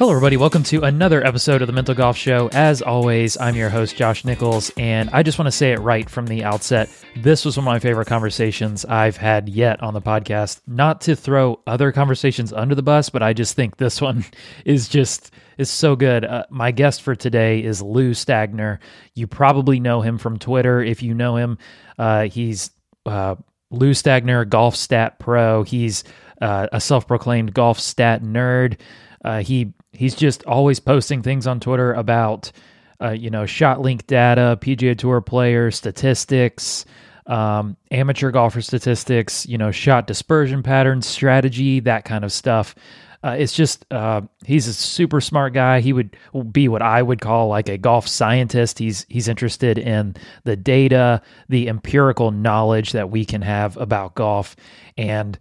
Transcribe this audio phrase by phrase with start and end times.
[0.00, 0.38] Hello, everybody.
[0.38, 2.48] Welcome to another episode of the Mental Golf Show.
[2.54, 6.08] As always, I'm your host, Josh Nichols, and I just want to say it right
[6.08, 6.88] from the outset.
[7.16, 10.62] This was one of my favorite conversations I've had yet on the podcast.
[10.66, 14.24] Not to throw other conversations under the bus, but I just think this one
[14.64, 16.24] is just is so good.
[16.24, 18.78] Uh, my guest for today is Lou Stagner.
[19.14, 20.80] You probably know him from Twitter.
[20.80, 21.58] If you know him,
[21.98, 22.70] uh, he's
[23.04, 23.34] uh,
[23.70, 25.62] Lou Stagner, Golf Stat Pro.
[25.62, 26.04] He's
[26.40, 28.78] uh, a self-proclaimed golf stat nerd.
[29.22, 32.52] Uh, he he's just always posting things on Twitter about
[33.00, 36.84] uh, you know shot link data, PGA Tour player statistics,
[37.26, 42.74] um, amateur golfer statistics, you know shot dispersion patterns, strategy, that kind of stuff.
[43.22, 45.80] Uh, it's just uh, he's a super smart guy.
[45.80, 46.16] He would
[46.52, 48.78] be what I would call like a golf scientist.
[48.78, 54.56] He's he's interested in the data, the empirical knowledge that we can have about golf,
[54.96, 55.38] and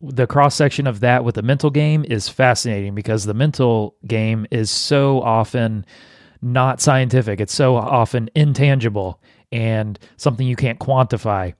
[0.00, 4.46] the cross section of that with the mental game is fascinating because the mental game
[4.50, 5.84] is so often
[6.42, 7.40] not scientific.
[7.40, 11.54] It's so often intangible and something you can't quantify.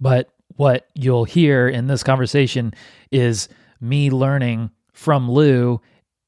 [0.00, 2.74] But what you'll hear in this conversation
[3.10, 3.48] is
[3.80, 5.80] me learning from Lou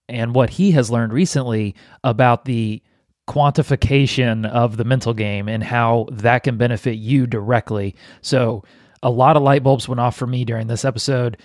[0.08, 2.82] and what he has learned recently about the
[3.28, 7.94] quantification of the mental game and how that can benefit you directly.
[8.20, 8.62] So,
[9.06, 11.36] a lot of light bulbs went off for me during this episode.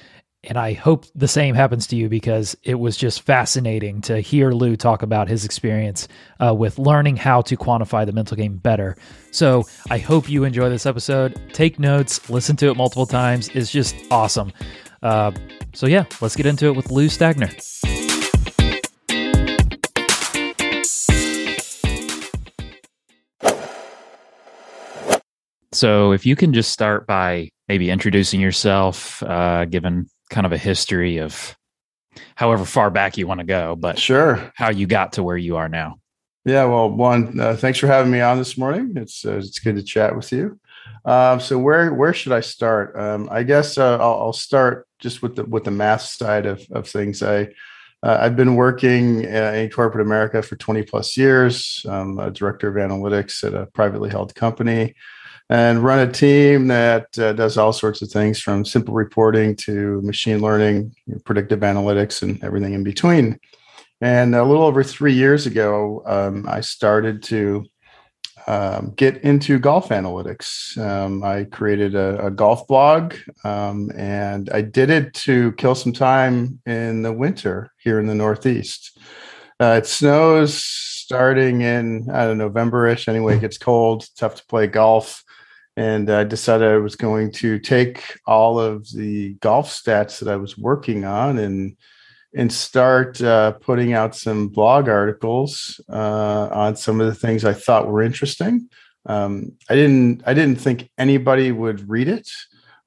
[0.43, 4.49] And I hope the same happens to you because it was just fascinating to hear
[4.51, 6.07] Lou talk about his experience
[6.39, 8.97] uh, with learning how to quantify the mental game better.
[9.29, 11.39] So I hope you enjoy this episode.
[11.53, 13.49] Take notes, listen to it multiple times.
[13.49, 14.51] It's just awesome.
[15.03, 15.31] Uh,
[15.75, 18.00] so, yeah, let's get into it with Lou Stagner.
[25.73, 30.57] So, if you can just start by maybe introducing yourself, uh, given kind of a
[30.57, 31.55] history of
[32.35, 35.55] however far back you want to go, but sure, how you got to where you
[35.55, 35.95] are now.
[36.43, 38.93] Yeah, well, one, uh, thanks for having me on this morning.
[38.95, 40.59] It's uh, it's good to chat with you.
[41.05, 42.95] Um, so where where should I start?
[42.97, 46.65] Um, I guess uh, I'll, I'll, start just with the with the math side of
[46.71, 47.23] of things.
[47.23, 47.43] I
[48.03, 51.85] uh, I've been working uh, in corporate America for 20 plus years.
[51.87, 54.95] I'm a director of analytics at a privately held company
[55.51, 60.01] and run a team that uh, does all sorts of things from simple reporting to
[60.01, 60.95] machine learning,
[61.25, 63.37] predictive analytics, and everything in between.
[63.99, 67.65] And a little over three years ago, um, I started to
[68.47, 70.77] um, get into golf analytics.
[70.77, 75.91] Um, I created a, a golf blog, um, and I did it to kill some
[75.91, 78.97] time in the winter here in the Northeast.
[79.59, 83.09] Uh, it snows starting in I don't know November-ish.
[83.09, 85.25] Anyway, it gets cold, tough to play golf
[85.77, 90.35] and I decided I was going to take all of the golf stats that I
[90.35, 91.77] was working on and
[92.33, 97.51] and start uh, putting out some blog articles uh, on some of the things I
[97.51, 98.69] thought were interesting.
[99.05, 102.29] Um, I didn't I didn't think anybody would read it.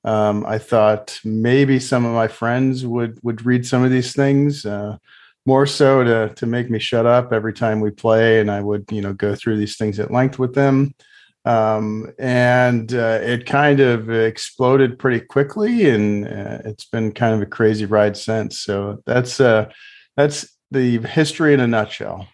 [0.05, 4.67] Um, I thought maybe some of my friends would would read some of these things.
[4.67, 4.99] Uh,
[5.47, 8.84] more so to to make me shut up every time we play, and I would
[8.91, 10.94] you know go through these things at length with them
[11.44, 17.43] um, and uh, it kind of exploded pretty quickly, and uh, it's been kind of
[17.43, 18.60] a crazy ride since.
[18.60, 19.71] So that's uh,
[20.16, 22.28] that's the history in a nutshell.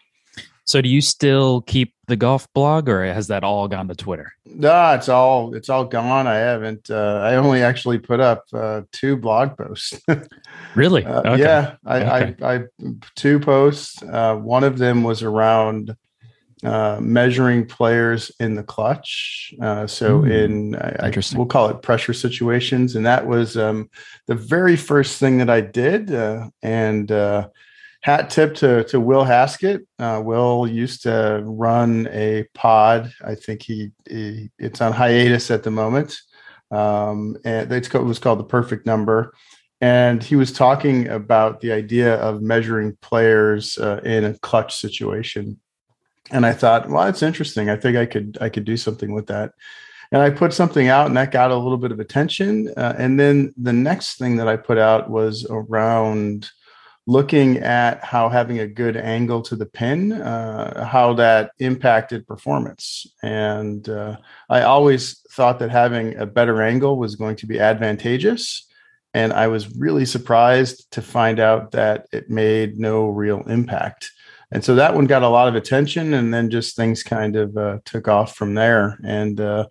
[0.65, 4.33] So, do you still keep the golf blog, or has that all gone to Twitter?
[4.47, 6.29] No, it's all it's all gone.
[6.29, 6.89] I haven't.
[6.89, 10.01] Uh, I only actually put up uh, two blog posts.
[10.77, 11.05] really?
[11.05, 11.43] Uh, okay.
[11.43, 12.37] Yeah, I, okay.
[12.45, 12.65] I, I,
[13.17, 14.01] two posts.
[14.01, 15.97] Uh, one of them was around
[16.63, 19.55] uh, measuring players in the clutch.
[19.63, 23.89] Uh, so mm, in I, we'll call it pressure situations, and that was um,
[24.27, 26.13] the very first thing that I did.
[26.13, 27.49] Uh, and uh,
[28.03, 29.87] hat tip to to Will Haskett.
[29.99, 33.11] Uh, Will used to run a pod.
[33.25, 36.21] I think he, he it's on hiatus at the moment,
[36.71, 39.33] um, and it's it was called the Perfect Number.
[39.83, 45.59] And he was talking about the idea of measuring players in a clutch situation
[46.31, 47.71] and I thought, well, it's interesting.
[47.71, 49.53] I think I could I could do something with that.
[50.13, 52.73] And I put something out, and that got a little bit of attention.
[52.77, 56.51] Uh, and then the next thing that I put out was around
[57.07, 63.07] looking at how having a good angle to the pin, uh, how that impacted performance.
[63.23, 64.17] And uh,
[64.49, 68.67] I always thought that having a better angle was going to be advantageous.
[69.15, 74.13] And I was really surprised to find out that it made no real impact
[74.53, 77.57] and so that one got a lot of attention and then just things kind of
[77.57, 79.67] uh, took off from there and uh,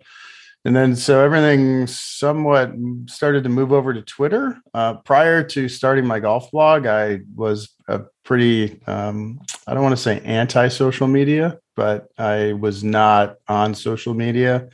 [0.64, 2.72] and then so everything somewhat
[3.06, 4.58] started to move over to Twitter.
[4.74, 9.96] Uh, prior to starting my golf blog, I was a pretty um, I don't want
[9.96, 14.68] to say anti social media, but I was not on social media.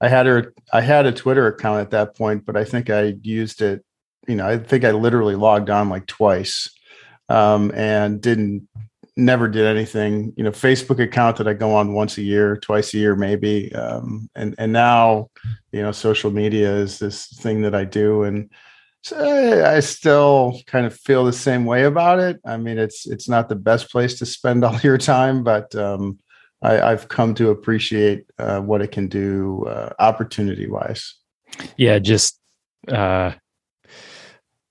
[0.00, 3.16] I had a i had a Twitter account at that point, but I think I
[3.22, 3.84] used it.
[4.26, 6.70] You know, I think I literally logged on like twice
[7.28, 8.68] um, and didn't
[9.16, 10.32] never did anything.
[10.36, 13.74] You know, Facebook account that I go on once a year, twice a year, maybe.
[13.74, 15.30] Um, and and now,
[15.72, 18.50] you know, social media is this thing that I do, and
[19.02, 22.40] so I still kind of feel the same way about it.
[22.44, 26.18] I mean, it's it's not the best place to spend all your time, but um,
[26.62, 31.14] I, have come to appreciate uh, what it can do, uh, opportunity wise.
[31.76, 32.40] Yeah, just
[32.88, 33.32] uh,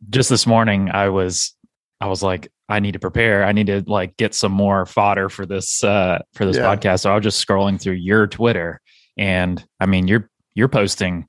[0.10, 1.56] just this morning, I was
[2.02, 3.44] I was like, I need to prepare.
[3.44, 6.64] I need to like get some more fodder for this uh for this yeah.
[6.64, 7.02] podcast.
[7.02, 8.82] So I was just scrolling through your Twitter
[9.18, 11.28] and I mean you're you're posting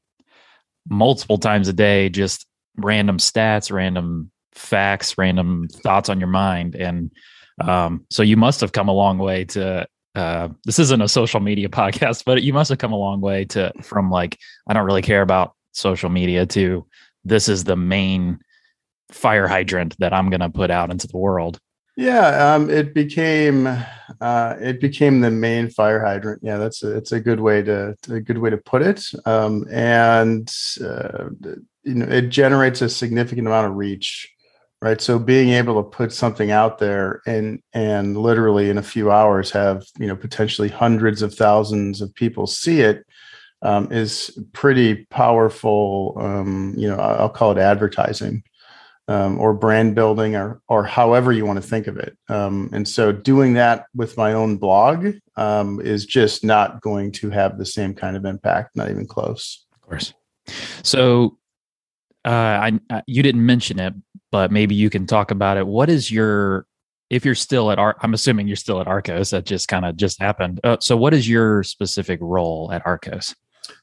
[0.89, 2.47] multiple times a day just
[2.77, 7.13] random stats, random facts, random thoughts on your mind and
[7.61, 11.41] um so you must have come a long way to uh this isn't a social
[11.41, 14.87] media podcast, but you must have come a long way to from like I don't
[14.87, 16.87] really care about social media to
[17.25, 18.39] this is the main
[19.11, 21.59] fire hydrant that I'm going to put out into the world.
[21.97, 23.67] Yeah, um, it became
[24.21, 26.41] uh, it became the main fire hydrant.
[26.43, 29.03] Yeah, that's a, it's a good way to a good way to put it.
[29.25, 30.53] Um, and
[30.85, 31.31] uh,
[31.85, 34.31] you know, it generates a significant amount of reach,
[34.83, 35.01] right?
[35.01, 39.51] So being able to put something out there and and literally in a few hours
[39.53, 43.07] have you know potentially hundreds of thousands of people see it
[43.63, 46.15] um, is pretty powerful.
[46.21, 48.43] Um, you know, I'll call it advertising
[49.09, 52.17] um, or brand building or or however you want to think of it.
[52.29, 57.31] Um, and so doing that with my own blog um, is just not going to
[57.31, 59.65] have the same kind of impact, not even close.
[59.75, 60.15] Of course.
[60.83, 61.39] So
[62.25, 63.95] uh, I, I you didn't mention it,
[64.33, 65.67] but maybe you can talk about it.
[65.67, 66.67] What is your
[67.11, 69.31] if you're still at Ar- I'm assuming you're still at Arccos.
[69.31, 70.61] That just kind of just happened.
[70.65, 73.35] Uh, so what is your specific role at Arccos?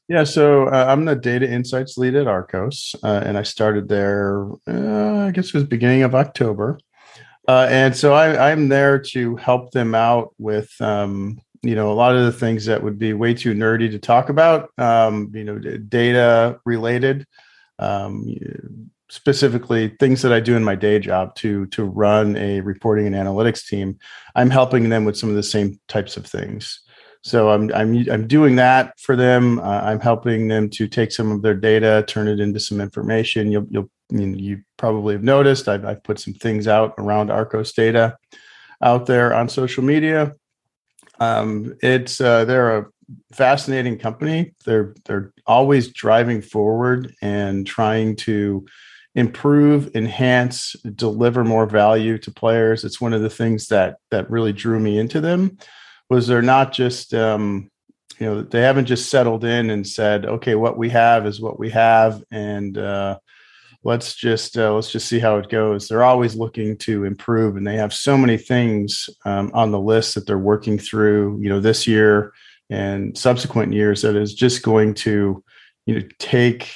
[0.08, 4.48] Yeah, so uh, I'm the data insights lead at Arccos, uh, and I started there.
[4.68, 6.78] Uh, I guess it was beginning of October,
[7.48, 11.94] uh, and so I, am there to help them out with, um, you know, a
[11.94, 15.44] lot of the things that would be way too nerdy to talk about, um, you
[15.44, 17.26] know, data related,
[17.80, 18.26] um,
[19.10, 23.16] specifically things that I do in my day job to to run a reporting and
[23.16, 24.00] analytics team.
[24.36, 26.82] I'm helping them with some of the same types of things.
[27.24, 29.60] So I'm I'm I'm doing that for them.
[29.60, 33.52] Uh, I'm helping them to take some of their data, turn it into some information.
[33.52, 38.18] You'll you'll you probably have noticed I've, I've put some things out around Arccos data
[38.82, 40.34] out there on social media.
[41.20, 42.86] Um, it's uh, they're a
[43.32, 44.54] fascinating company.
[44.66, 48.66] They're they're always driving forward and trying to
[49.16, 52.84] improve, enhance, deliver more value to players.
[52.84, 55.58] It's one of the things that that really drew me into them
[56.10, 57.70] was they're not just um,
[58.20, 61.60] you know they haven't just settled in and said okay what we have is what
[61.60, 63.18] we have and uh,
[63.84, 65.88] let's just uh, let's just see how it goes.
[65.88, 70.16] They're always looking to improve and they have so many things um, on the list
[70.16, 72.34] that they're working through you know this year
[72.70, 75.44] and subsequent years that is just going to
[75.86, 76.72] you know take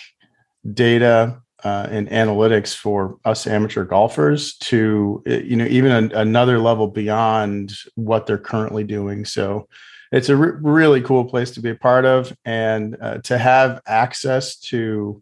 [0.74, 6.60] data uh, and analytics for us amateur golfers to eh, you know even an, another
[6.60, 9.26] level beyond what they're currently doing.
[9.26, 9.68] So
[10.12, 12.36] it's a re- really cool place to be a part of.
[12.46, 15.22] And uh, to have access to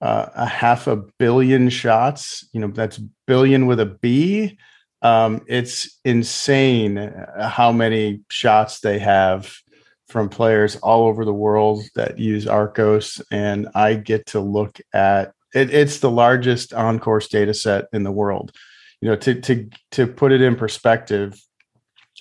[0.00, 4.58] uh, a half a billion shots you know that's billion with a b
[5.02, 9.54] um, it's insane uh, how many shots they have
[10.08, 15.33] from players all over the world that use Arccos, and I get to look at
[15.54, 18.52] it, it's the largest on course data set in the world.
[19.00, 21.40] You know, to to to put it in perspective,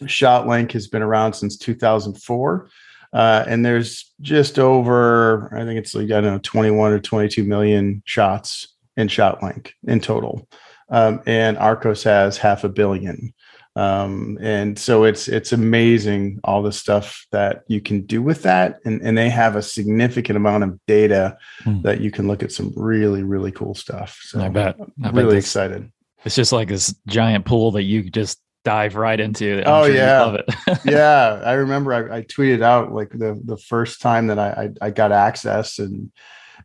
[0.01, 2.69] ShotLink has been around since 2004.
[3.13, 7.43] Uh, and there's just over, I think it's like, I don't know, 21 or 22
[7.43, 10.47] million shots in ShotLink in total.
[10.89, 13.33] Um, and Arccos has half a billion.
[13.75, 18.79] Um, and so it's it's amazing all the stuff that you can do with that,
[18.85, 21.81] and and they have a significant amount of data hmm.
[21.81, 24.19] that you can look at some really really cool stuff.
[24.21, 25.91] So I bet I am really excited.
[26.23, 29.61] It's just like this giant pool that you just dive right into.
[29.61, 30.45] I'm oh sure yeah, love it.
[30.85, 34.87] yeah, I remember I, I, tweeted out like the the first time that I, I
[34.87, 36.11] I got access and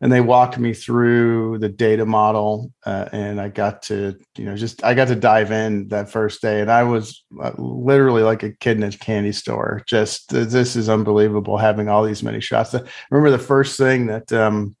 [0.01, 4.55] and they walked me through the data model uh, and i got to you know
[4.55, 8.43] just i got to dive in that first day and i was uh, literally like
[8.43, 9.83] a kid in a candy store.
[9.85, 12.75] Just this is unbelievable having all these many shots.
[12.75, 14.75] I remember the first thing that um,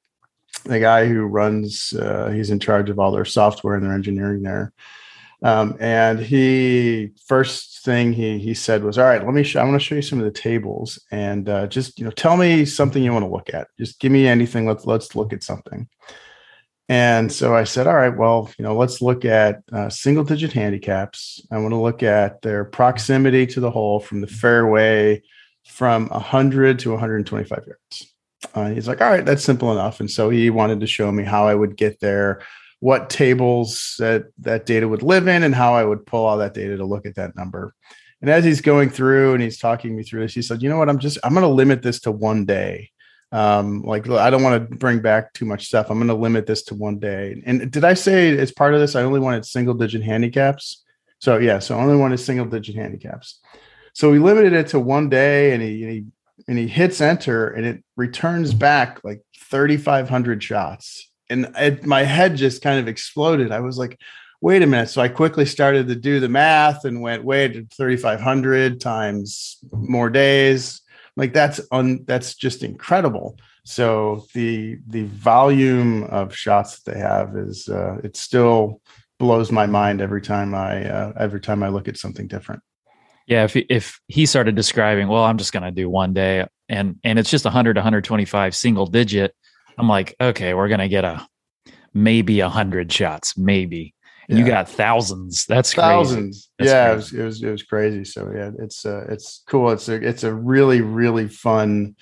[0.65, 4.43] the guy who runs uh, he's in charge of all their software and their engineering
[4.43, 4.73] there
[5.41, 9.43] um, and he first thing he he said was, "All right, let me.
[9.43, 12.11] Show, I want to show you some of the tables, and uh, just you know,
[12.11, 13.67] tell me something you want to look at.
[13.77, 14.65] Just give me anything.
[14.65, 15.87] Let's let's look at something."
[16.89, 20.51] And so I said, "All right, well, you know, let's look at uh, single digit
[20.51, 21.41] handicaps.
[21.51, 25.21] I want to look at their proximity to the hole from the fairway
[25.65, 28.13] from 100 to 125 yards."
[28.53, 31.23] Uh, he's like, "All right, that's simple enough." And so he wanted to show me
[31.23, 32.41] how I would get there
[32.79, 36.53] what tables that that data would live in and how I would pull all that
[36.53, 37.73] data to look at that number.
[38.21, 40.77] And as he's going through and he's talking me through this, he said, "You know
[40.77, 40.89] what?
[40.89, 42.91] I'm just I'm going to limit this to one day.
[43.31, 45.89] Um, like I don't want to bring back too much stuff.
[45.89, 48.79] I'm going to limit this to one day." And did I say as part of
[48.79, 50.83] this, I only wanted single digit handicaps?
[51.19, 53.39] So yeah, so I only wanted single digit handicaps.
[53.93, 56.05] So we limited it to one day, and he, and he
[56.47, 62.35] and he hits enter, and it returns back like 3,500 shots and it, my head
[62.35, 63.51] just kind of exploded.
[63.51, 63.99] I was like,
[64.41, 64.89] wait a minute.
[64.89, 70.81] So I quickly started to do the math and went, wait, 3,500 times more days.
[71.15, 73.37] Like that's on, that's just incredible.
[73.65, 78.81] So the, the volume of shots that they have is, uh, it still
[79.19, 82.63] blows my mind every time I, uh, every time I look at something different.
[83.27, 83.43] Yeah.
[83.43, 86.97] If he, if he started describing, well, I'm just going to do one day and,
[87.03, 89.35] and it's just 100, 125 single digit
[89.79, 91.27] I'm like, okay, we're gonna get a
[91.93, 93.93] maybe a hundred shots, maybe.
[94.27, 94.37] Yeah.
[94.37, 95.45] You got thousands.
[95.47, 96.51] That's thousands.
[96.59, 96.95] That's yeah, crazy.
[96.95, 98.05] It, was, it was it was crazy.
[98.05, 99.71] So yeah, it's uh, it's cool.
[99.71, 101.95] It's a it's a really really fun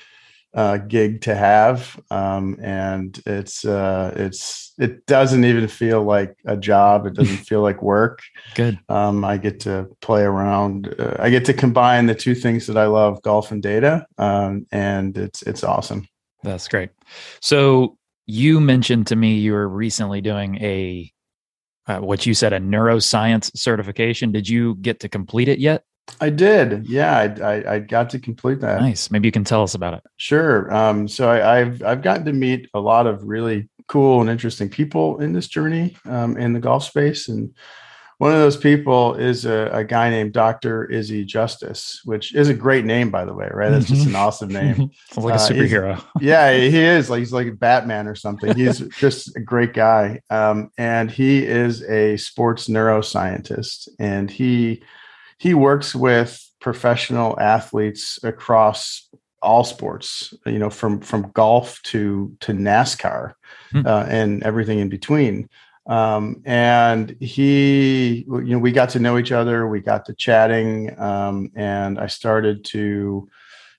[0.53, 6.57] uh, gig to have, um, and it's uh, it's it doesn't even feel like a
[6.57, 7.05] job.
[7.05, 8.23] It doesn't feel like work.
[8.55, 8.79] Good.
[8.89, 10.95] Um, I get to play around.
[10.99, 14.65] Uh, I get to combine the two things that I love: golf and data, um,
[14.71, 16.07] and it's it's awesome.
[16.47, 16.89] That's great.
[17.41, 21.11] So you mentioned to me you were recently doing a
[21.87, 24.31] uh, what you said a neuroscience certification.
[24.31, 25.83] Did you get to complete it yet?
[26.21, 26.87] I did.
[26.87, 28.81] Yeah, I, I, I got to complete that.
[28.81, 29.11] Nice.
[29.11, 30.03] Maybe you can tell us about it.
[30.15, 30.73] Sure.
[30.73, 34.69] Um, so I, have I've gotten to meet a lot of really cool and interesting
[34.69, 37.53] people in this journey um, in the golf space, and
[38.17, 40.85] one of those people is a, a, guy named Dr.
[40.85, 43.69] Izzy Justice, which is a great name, by the way, right?
[43.69, 44.15] That's just an mm-hmm.
[44.15, 44.75] awesome name.
[45.11, 46.03] Sounds like a uh, superhero.
[46.19, 47.11] yeah, he is.
[47.11, 48.55] Like he's like Batman or something.
[48.55, 50.21] He's just a great guy.
[50.31, 53.87] Um, and he is a sports neuroscientist.
[53.99, 54.81] And he
[55.37, 59.09] he works with professional athletes across
[59.43, 63.33] all sports, you know, from from golf to to NASCAR
[63.71, 63.85] hmm.
[63.85, 65.47] uh, and everything in between.
[65.87, 70.99] Um, and he, you know, we got to know each other, we got to chatting,
[70.99, 73.29] um, and I started to,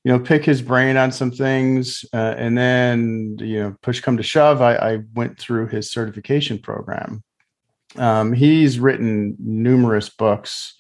[0.05, 2.07] you know, pick his brain on some things.
[2.15, 6.59] Uh, and then, you know, push come to shove, I, I went through his certification
[6.59, 7.23] program.
[7.97, 10.75] Um, he's written numerous books,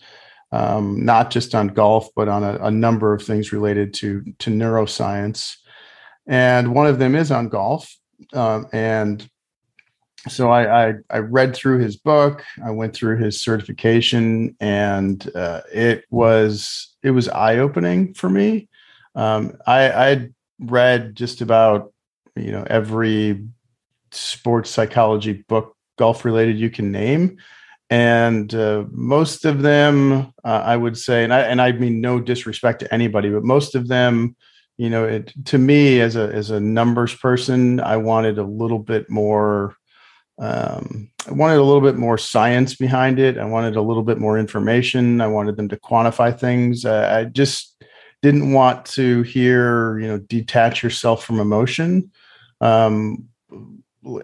[0.50, 4.50] um, not just on golf, but on a, a number of things related to to
[4.50, 5.56] neuroscience.
[6.26, 7.94] And one of them is on golf.
[8.32, 9.28] Um, and
[10.28, 12.44] so I, I, I read through his book.
[12.64, 18.68] I went through his certification, and uh, it was it was eye opening for me.
[19.14, 20.28] Um, I I
[20.60, 21.92] read just about
[22.36, 23.44] you know every
[24.10, 27.36] sports psychology book golf related you can name
[27.90, 32.20] and uh, most of them uh, i would say and i and i mean no
[32.20, 34.34] disrespect to anybody but most of them
[34.76, 38.78] you know it to me as a as a numbers person i wanted a little
[38.78, 39.76] bit more
[40.38, 43.38] um, I wanted a little bit more science behind it.
[43.38, 45.20] I wanted a little bit more information.
[45.20, 46.84] I wanted them to quantify things.
[46.84, 47.82] Uh, I just
[48.22, 52.10] didn't want to hear, you know, detach yourself from emotion.
[52.60, 53.28] Um,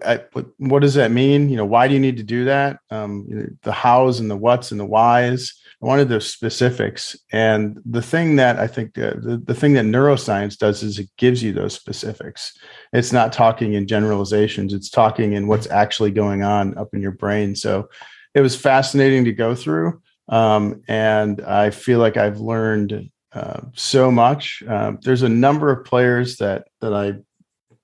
[0.05, 0.21] I,
[0.57, 1.49] what does that mean?
[1.49, 2.79] You know, why do you need to do that?
[2.89, 5.53] Um, you know, the hows and the whats and the whys.
[5.81, 7.15] I wanted those specifics.
[7.31, 11.09] And the thing that I think the, the, the thing that neuroscience does is it
[11.17, 12.57] gives you those specifics.
[12.93, 17.11] It's not talking in generalizations, it's talking in what's actually going on up in your
[17.11, 17.55] brain.
[17.55, 17.89] So
[18.33, 20.01] it was fascinating to go through.
[20.27, 24.63] Um, and I feel like I've learned uh, so much.
[24.67, 27.15] Uh, there's a number of players that that I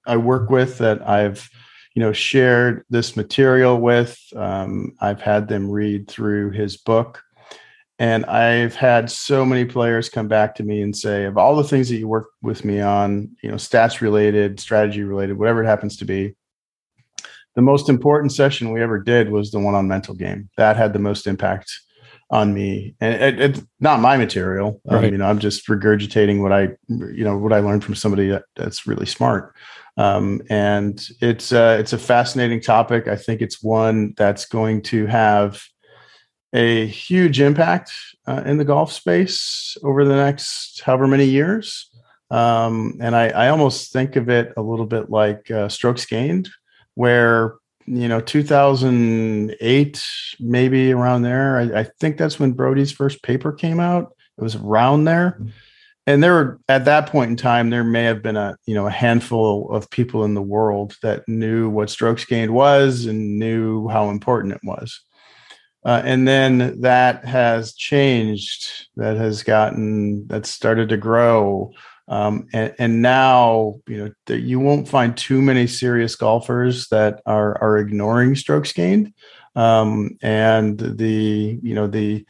[0.06, 1.50] I work with that I've
[1.94, 4.18] you know shared this material with.
[4.36, 7.22] Um, I've had them read through his book.
[8.02, 11.64] And I've had so many players come back to me and say, of all the
[11.64, 15.68] things that you work with me on, you know, stats related, strategy related, whatever it
[15.68, 16.34] happens to be,
[17.54, 20.50] the most important session we ever did was the one on mental game.
[20.58, 21.72] That had the most impact
[22.32, 24.82] on me, and it, it's not my material.
[24.90, 25.06] Um, right.
[25.06, 28.30] Um, you know, I'm just regurgitating what I, you know, what I learned from somebody
[28.30, 29.54] that, that's really smart.
[29.98, 33.08] Um, and it's uh, it's a fascinating topic.
[33.08, 35.62] I think it's one that's going to have
[36.54, 37.92] a huge impact
[38.28, 41.90] uh, in the golf space over the next however many years.
[42.30, 46.50] Um, and I, I, almost think of it a little bit like uh, strokes gained,
[46.96, 47.56] where
[47.86, 50.08] you know 2008
[50.40, 54.16] maybe around there I, I, think that's when Broadie's first paper came out.
[54.38, 55.42] It was around there.
[56.08, 58.88] And there were at that point in time there may have been a you know
[58.88, 63.90] a handful of people in the world that knew what strokes gained was and knew
[63.90, 65.02] how important it was
[65.84, 71.72] uh, and then that has changed that has gotten that started to grow
[72.08, 77.22] um, and, and, now, you know, the, you won't find too many serious golfers that
[77.26, 79.14] are are ignoring strokes gained.
[79.56, 82.26] Um, and the, you know, the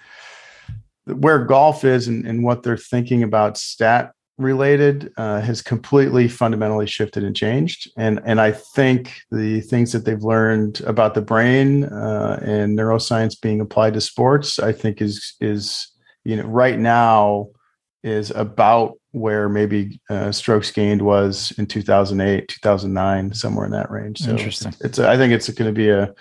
[1.06, 6.88] where golf is and, and what they're thinking about stat related uh, has completely fundamentally
[6.88, 7.90] shifted and changed.
[7.98, 13.40] And and I think the things that they've learned about the brain uh, and neuroscience
[13.40, 15.88] being applied to sports, I think is is
[16.24, 17.50] you know right now
[18.04, 24.20] is about where maybe uh, strokes gained was in 2008 2009 somewhere in that range.
[24.20, 24.74] So interesting.
[24.82, 26.14] it's a, i think it's going to be a,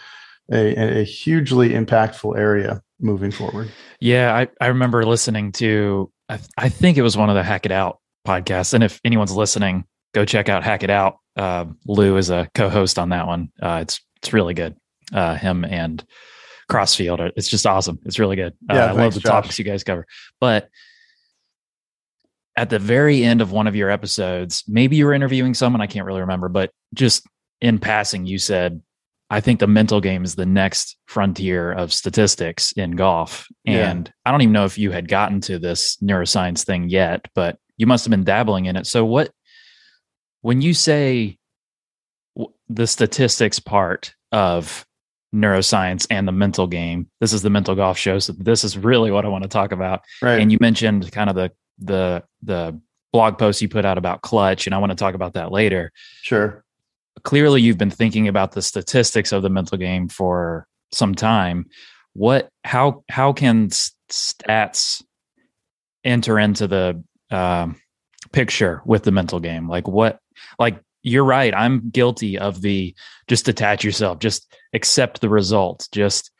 [0.52, 3.70] a, a hugely impactful area moving forward.
[4.00, 7.64] Yeah i, I remember listening to I, I think it was one of the hack
[7.64, 9.84] it out podcasts and if anyone's listening
[10.14, 11.16] go check out hack it out.
[11.36, 13.50] Uh, lou is a co-host on that one.
[13.60, 14.76] Uh, it's it's really good.
[15.12, 16.04] Uh, him and
[16.68, 17.98] crossfield it's just awesome.
[18.04, 18.52] It's really good.
[18.70, 19.30] Uh, yeah, i thanks, love the Josh.
[19.30, 20.06] topics you guys cover.
[20.40, 20.68] But
[22.56, 25.86] at the very end of one of your episodes, maybe you were interviewing someone, I
[25.86, 27.26] can't really remember, but just
[27.60, 28.82] in passing, you said,
[29.30, 33.46] I think the mental game is the next frontier of statistics in golf.
[33.64, 34.12] And yeah.
[34.26, 37.86] I don't even know if you had gotten to this neuroscience thing yet, but you
[37.86, 38.86] must have been dabbling in it.
[38.86, 39.30] So, what,
[40.42, 41.38] when you say
[42.68, 44.84] the statistics part of
[45.34, 48.18] neuroscience and the mental game, this is the mental golf show.
[48.18, 50.02] So, this is really what I want to talk about.
[50.20, 50.40] Right.
[50.40, 52.78] And you mentioned kind of the the the
[53.12, 55.90] blog post you put out about clutch and i want to talk about that later
[56.22, 56.62] sure
[57.24, 61.66] clearly you've been thinking about the statistics of the mental game for some time
[62.12, 63.68] what how how can
[64.10, 65.02] stats
[66.04, 67.68] enter into the uh,
[68.32, 69.68] picture with the mental game.
[69.68, 70.18] Like what
[70.58, 71.54] like you're right.
[71.54, 72.94] I'm guilty of the
[73.28, 76.30] just detach yourself just accept the result just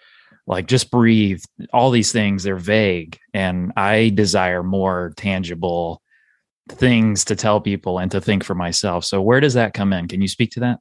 [0.47, 1.43] like just breathe.
[1.73, 6.03] All these things they're vague and i desire more tangible
[6.69, 9.05] things to tell people and to think for myself.
[9.05, 10.07] So where does that come in?
[10.09, 10.79] Can you speak to that?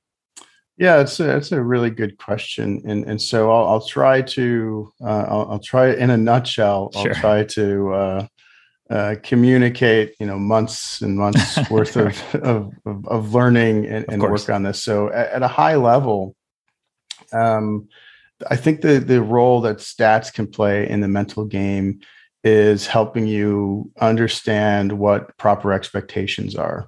[0.77, 4.93] Yeah it's a, it's a really good question and and so i'll, I'll try to
[5.01, 8.27] uh, I'll, I'll, try in a nutshell i'll try to uh,
[8.89, 14.21] uh, communicate you know months and months worth of, of, of, of learning and, and
[14.21, 16.35] work on this so at, at a high level
[17.31, 17.87] um,
[18.49, 21.99] I think the the role that stats can play in the mental game
[22.43, 26.87] is helping you understand what proper expectations are.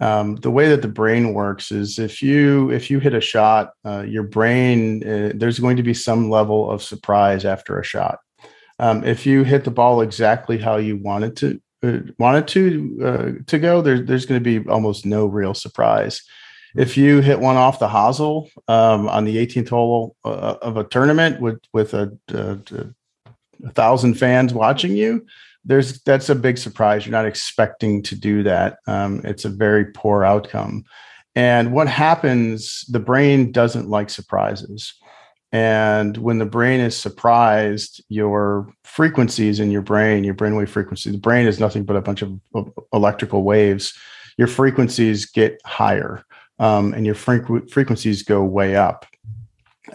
[0.00, 3.72] Um, the way that the brain works is if you if you hit a shot,
[3.84, 8.18] uh, your brain uh, there's going to be some level of surprise after a shot.
[8.80, 13.44] Um, if you hit the ball exactly how you wanted to uh, wanted to uh,
[13.46, 16.22] to go, there, there's going to be almost no real surprise
[16.74, 20.84] if you hit one off the hosel um, on the 18th hole uh, of a
[20.84, 22.58] tournament with with a, a,
[23.64, 25.26] a, thousand fans watching you,
[25.64, 27.04] there's that's a big surprise.
[27.04, 28.78] You're not expecting to do that.
[28.86, 30.84] Um, it's a very poor outcome.
[31.34, 32.84] And what happens?
[32.88, 34.94] The brain doesn't like surprises.
[35.52, 41.18] And when the brain is surprised, your frequencies in your brain, your brainwave frequency, the
[41.18, 42.38] brain is nothing but a bunch of,
[42.92, 43.96] electrical waves.
[44.36, 46.24] Your frequencies get higher
[46.58, 49.06] um, and your frequencies go way up.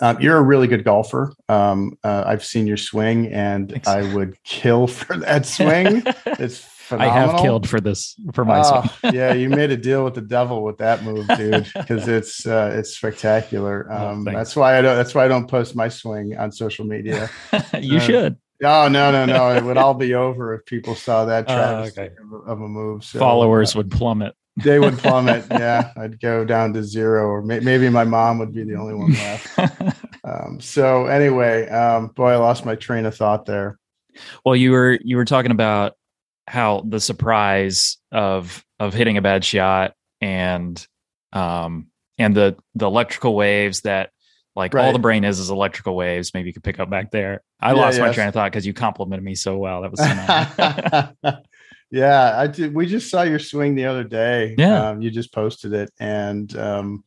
[0.02, 1.32] Um, you're a really good golfer.
[1.48, 3.88] Um, uh, I've seen your swing, and Thanks.
[3.88, 6.04] I would kill for that swing.
[6.26, 7.14] it's phenomenal.
[7.14, 10.22] I have killed for this for my oh, yeah, you made a deal with the
[10.22, 13.88] devil with that move, dude, because it's uh, it's spectacular.
[13.90, 14.96] Oh, um, oh, that's why I don't.
[14.96, 17.30] That's why I don't post my swing on social media.
[17.80, 18.38] you uh, should.
[18.64, 19.56] Oh no no no!
[19.56, 22.16] It would all be over if people saw that oh, travesty uh, okay.
[22.22, 23.04] of, of, a move.
[23.04, 25.46] So, Followers uh, would plummet they would plummet.
[25.52, 28.94] yeah, I'd go down to zero, or may- maybe my mom would be the only
[28.94, 29.60] one left.
[30.24, 33.80] um, so anyway, um, boy, I lost my train of thought there.
[34.46, 35.98] Well, you were you were talking about
[36.48, 40.86] how the surprise of of hitting a bad shot and
[41.34, 44.12] um and the the electrical waves that
[44.56, 44.86] Like right.
[44.86, 46.32] all the brain is is electrical waves.
[46.34, 47.42] Maybe you could pick up back there.
[47.60, 49.82] I yeah, lost my train of thought because you complimented me so well.
[49.82, 51.38] That was so nice.
[51.92, 52.74] yeah, I did.
[52.74, 54.56] We just saw your swing the other day.
[54.58, 57.04] Yeah, um, you just posted it, and um,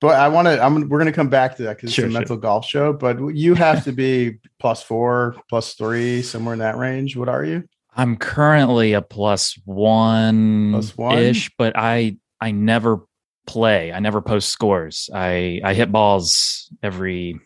[0.00, 0.62] but I want to.
[0.62, 0.88] I'm.
[0.88, 2.20] We're going to come back to that because sure, it's a sure.
[2.20, 2.92] mental golf show.
[2.92, 7.16] But you have to be plus four, plus three, somewhere in that range.
[7.16, 7.64] What are you?
[7.98, 13.00] I'm currently a plus one, plus one ish, but I I never
[13.46, 13.92] play.
[13.92, 15.10] I never post scores.
[15.12, 17.40] I I hit balls every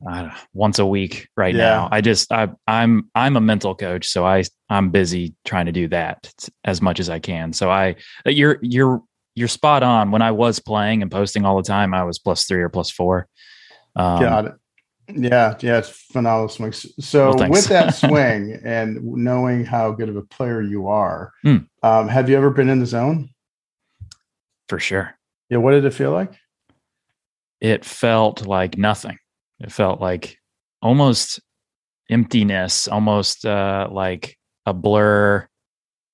[0.00, 1.60] know, once a week right yeah.
[1.60, 1.88] now.
[1.92, 5.88] I just I I'm I'm a mental coach, so I I'm busy trying to do
[5.88, 6.32] that
[6.64, 7.52] as much as I can.
[7.52, 9.02] So I you're you're
[9.34, 10.10] you're spot on.
[10.10, 12.90] When I was playing and posting all the time, I was plus three or plus
[12.90, 13.28] four.
[13.96, 14.54] Um, Got it.
[15.08, 16.72] Yeah, yeah, it's phenomenal swing.
[16.72, 21.66] So well, with that swing and knowing how good of a player you are, mm.
[21.82, 23.28] um, have you ever been in the zone?
[24.68, 25.14] For sure.
[25.50, 25.58] Yeah.
[25.58, 26.32] What did it feel like?
[27.60, 29.18] It felt like nothing.
[29.60, 30.38] It felt like
[30.80, 31.40] almost
[32.10, 35.46] emptiness, almost uh, like a blur.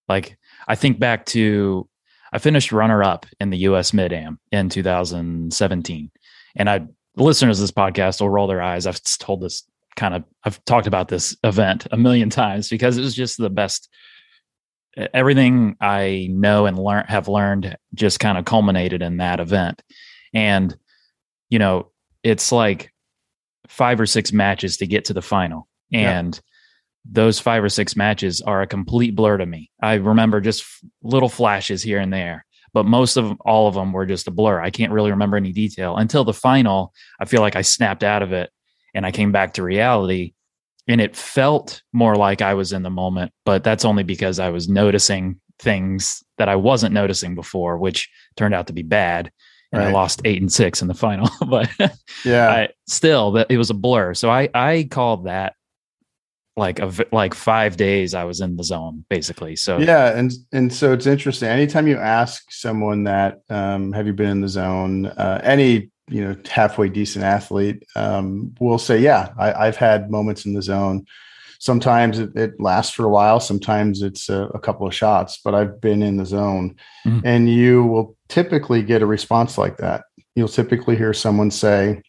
[0.09, 1.88] Like I think back to
[2.33, 6.11] I finished runner up in the US Mid Am in 2017.
[6.57, 8.87] And I listeners of this podcast will roll their eyes.
[8.87, 9.64] I've told this
[9.96, 13.51] kind of I've talked about this event a million times because it was just the
[13.51, 13.88] best
[15.14, 19.83] everything I know and learn have learned just kind of culminated in that event.
[20.35, 20.77] And
[21.49, 21.90] you know,
[22.23, 22.92] it's like
[23.68, 25.68] five or six matches to get to the final.
[25.92, 26.40] And yeah.
[27.12, 29.70] those five or six matches are a complete blur to me.
[29.83, 30.64] I remember just
[31.03, 34.61] little flashes here and there, but most of all of them were just a blur.
[34.61, 36.92] I can't really remember any detail until the final.
[37.20, 38.50] I feel like I snapped out of it
[38.94, 40.35] and I came back to reality
[40.88, 44.50] and it felt more like I was in the moment, but that's only because I
[44.50, 49.30] was noticing things that I wasn't noticing before, which turned out to be bad.
[49.72, 49.90] And right.
[49.90, 51.70] I lost eight and six in the final, but
[52.24, 54.14] yeah, I, still that it was a blur.
[54.14, 55.54] So I, I called that
[56.56, 59.56] like a, like five days I was in the zone basically.
[59.56, 60.16] So yeah.
[60.16, 61.48] And, and so it's interesting.
[61.48, 66.24] Anytime you ask someone that, um, have you been in the zone, uh, any you
[66.24, 71.06] know halfway decent athlete um, will say, yeah, I, have had moments in the zone.
[71.60, 73.38] Sometimes it, it, lasts for a while.
[73.38, 76.74] Sometimes it's a, a, couple of shots, but I've been in the zone,
[77.06, 77.20] mm-hmm.
[77.24, 80.04] and you will typically get a response like that.
[80.34, 82.02] You'll typically hear someone say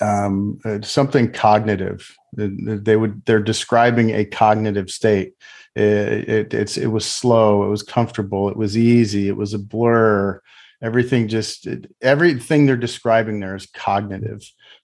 [0.00, 2.16] um, uh, something cognitive.
[2.32, 5.34] They would they're describing a cognitive state.
[5.76, 7.64] It, it, it's it was slow.
[7.64, 8.48] It was comfortable.
[8.48, 9.28] It was easy.
[9.28, 10.40] It was a blur
[10.84, 11.66] everything just
[12.02, 14.42] everything they're describing there is cognitive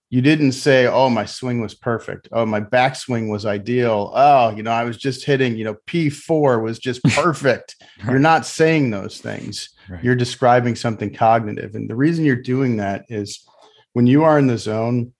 [0.09, 4.63] you didn't say oh my swing was perfect oh my backswing was ideal oh you
[4.63, 8.11] know i was just hitting you know p4 was just perfect right.
[8.11, 10.03] you're not saying those things right.
[10.03, 13.45] you're describing something cognitive and the reason you're doing that is
[13.93, 15.13] when you are in the zone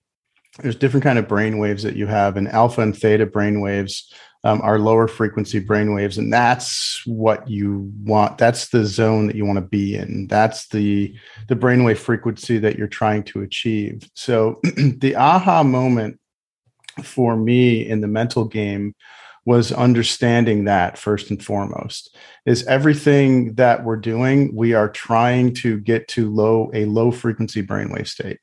[0.59, 4.11] there's different kind of brain waves that you have and alpha and theta brain waves
[4.43, 9.35] um, are lower frequency brain waves and that's what you want that's the zone that
[9.35, 10.27] you want to be in.
[10.27, 11.15] That's the
[11.47, 14.09] the brainwave frequency that you're trying to achieve.
[14.15, 16.19] So the aha moment
[17.03, 18.95] for me in the mental game
[19.45, 25.79] was understanding that first and foremost is everything that we're doing we are trying to
[25.79, 28.39] get to low a low frequency brainwave state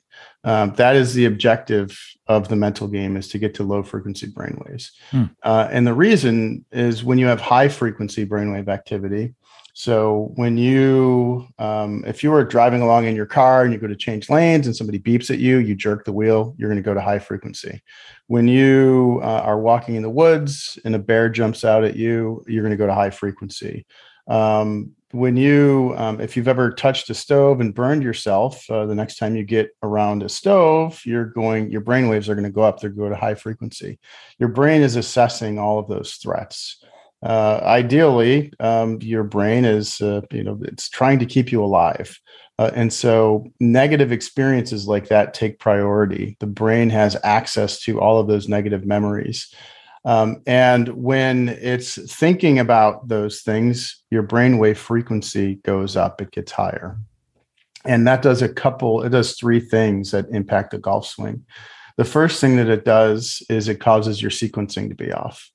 [0.48, 4.28] um, that is the objective of the mental game is to get to low frequency
[4.28, 4.92] brainwaves.
[5.10, 5.24] Hmm.
[5.42, 9.34] Uh, and the reason is when you have high frequency brainwave activity.
[9.74, 13.88] So when you, um, if you are driving along in your car and you go
[13.88, 16.88] to change lanes and somebody beeps at you, you jerk the wheel, you're going to
[16.88, 17.82] go to high frequency.
[18.26, 22.42] When you uh, are walking in the woods and a bear jumps out at you,
[22.48, 23.84] you're going to go to high frequency.
[24.26, 28.94] Um, when you um, if you've ever touched a stove and burned yourself uh, the
[28.94, 32.50] next time you get around a stove you're going your brain waves are going to
[32.50, 33.98] go up they're going to high frequency.
[34.38, 36.82] Your brain is assessing all of those threats.
[37.22, 42.18] Uh, ideally um, your brain is uh, you know it's trying to keep you alive.
[42.58, 46.36] Uh, and so negative experiences like that take priority.
[46.40, 49.54] The brain has access to all of those negative memories
[50.08, 56.50] um, and when it's thinking about those things, your brainwave frequency goes up, it gets
[56.50, 56.98] higher.
[57.84, 61.44] And that does a couple, it does three things that impact the golf swing.
[61.98, 65.50] The first thing that it does is it causes your sequencing to be off.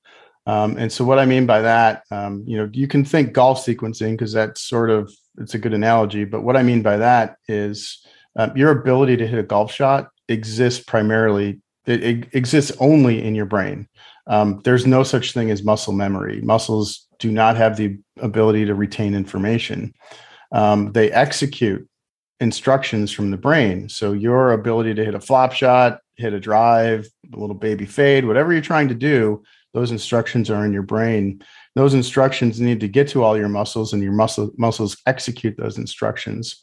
[0.46, 3.66] Um, and so what I mean by that, um, you know, you can think golf
[3.66, 6.24] sequencing because that's sort of it's a good analogy.
[6.24, 10.10] But what I mean by that is uh, your ability to hit a golf shot
[10.28, 11.60] exists primarily.
[11.86, 13.88] It, it exists only in your brain.
[14.26, 16.40] Um, there's no such thing as muscle memory.
[16.40, 19.94] Muscles do not have the ability to retain information.
[20.52, 21.88] Um, they execute
[22.40, 23.88] instructions from the brain.
[23.88, 28.26] So your ability to hit a flop shot, hit a drive, a little baby fade,
[28.26, 31.42] whatever you're trying to do, those instructions are in your brain.
[31.74, 35.78] Those instructions need to get to all your muscles and your muscle muscles execute those
[35.78, 36.62] instructions.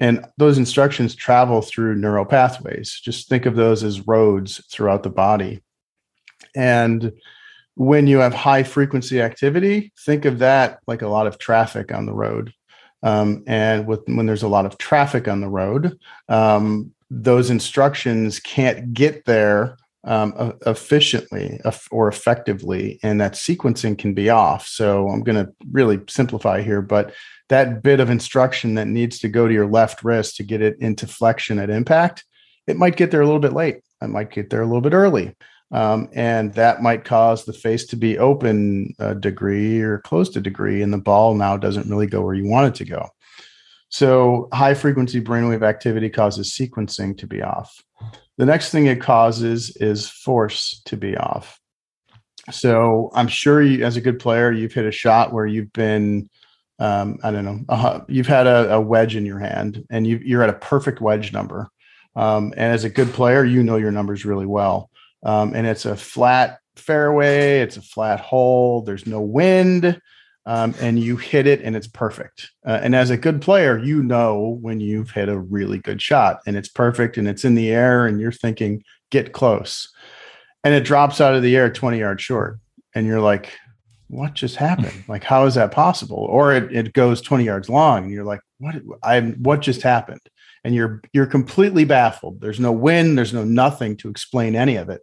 [0.00, 3.00] And those instructions travel through neural pathways.
[3.02, 5.62] Just think of those as roads throughout the body.
[6.54, 7.12] And
[7.74, 12.06] when you have high frequency activity, think of that like a lot of traffic on
[12.06, 12.52] the road.
[13.02, 18.40] Um, and with when there's a lot of traffic on the road, um, those instructions
[18.40, 21.60] can't get there um, efficiently
[21.90, 24.66] or effectively, and that sequencing can be off.
[24.66, 27.14] So I'm going to really simplify here, but
[27.48, 30.76] that bit of instruction that needs to go to your left wrist to get it
[30.80, 32.24] into flexion at impact,
[32.66, 33.82] it might get there a little bit late.
[34.00, 35.34] It might get there a little bit early.
[35.72, 40.40] Um, and that might cause the face to be open a degree or closed a
[40.40, 43.08] degree, and the ball now doesn't really go where you want it to go.
[43.88, 47.82] So, high frequency brainwave activity causes sequencing to be off.
[48.36, 51.58] The next thing it causes is force to be off.
[52.50, 56.28] So, I'm sure you, as a good player, you've hit a shot where you've been,
[56.80, 60.38] um, I don't know, uh, you've had a, a, wedge in your hand and you,
[60.38, 61.70] are at a perfect wedge number.
[62.14, 64.90] Um, and as a good player, you know your numbers really well
[65.22, 70.00] um, and it's a flat fairway, it's a flat hole, there's no wind,
[70.46, 72.50] um, and you hit it and it's perfect.
[72.66, 76.40] Uh, and as a good player, you know when you've hit a really good shot
[76.46, 79.88] and it's perfect and it's in the air and you're thinking, get close.
[80.64, 82.58] And it drops out of the air 20 yards short.
[82.94, 83.52] And you're like,
[84.08, 85.04] what just happened?
[85.08, 86.26] Like, how is that possible?
[86.30, 90.20] Or it, it goes 20 yards long and you're like, what I'm what just happened?
[90.64, 92.40] And you're you're completely baffled.
[92.40, 95.02] There's no wind, there's no nothing to explain any of it.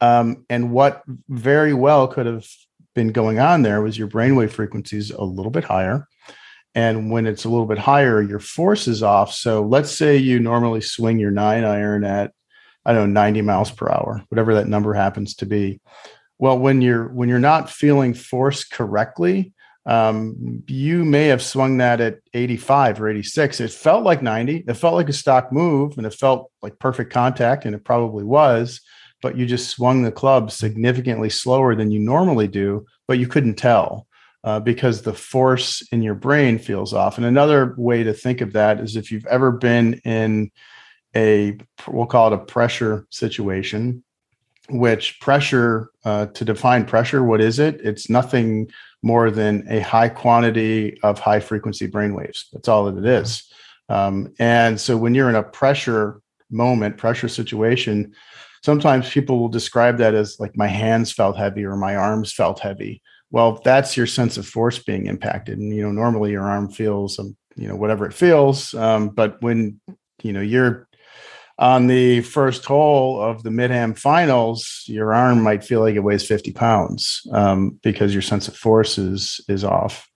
[0.00, 2.46] Um, and what very well could have
[2.94, 6.06] been going on there was your brainwave frequencies a little bit higher.
[6.74, 9.32] And when it's a little bit higher, your force is off.
[9.32, 12.32] So let's say you normally swing your nine iron at,
[12.84, 15.80] I don't know, 90 miles per hour, whatever that number happens to be.
[16.38, 19.52] Well, when you're when you're not feeling force correctly,
[19.84, 23.60] um, you may have swung that at 85 or 86.
[23.60, 24.64] It felt like 90.
[24.66, 28.24] It felt like a stock move, and it felt like perfect contact, and it probably
[28.24, 28.80] was
[29.22, 33.54] but you just swung the club significantly slower than you normally do, but you couldn't
[33.54, 34.06] tell
[34.44, 37.18] uh, because the force in your brain feels off.
[37.18, 40.50] And another way to think of that is if you've ever been in
[41.14, 44.02] a, we'll call it a pressure situation,
[44.70, 47.80] which pressure, uh, to define pressure, what is it?
[47.82, 48.70] It's nothing
[49.02, 52.48] more than a high quantity of high frequency brain waves.
[52.52, 53.50] That's all that it is.
[53.88, 58.14] Um, and so when you're in a pressure moment, pressure situation,
[58.62, 62.60] sometimes people will describe that as like my hands felt heavy or my arms felt
[62.60, 63.02] heavy.
[63.30, 67.18] Well that's your sense of force being impacted and you know normally your arm feels
[67.18, 69.80] um, you know whatever it feels um, but when
[70.22, 70.88] you know you're
[71.58, 76.26] on the first hole of the mid-am finals your arm might feel like it weighs
[76.26, 80.08] 50 pounds um, because your sense of force is is off.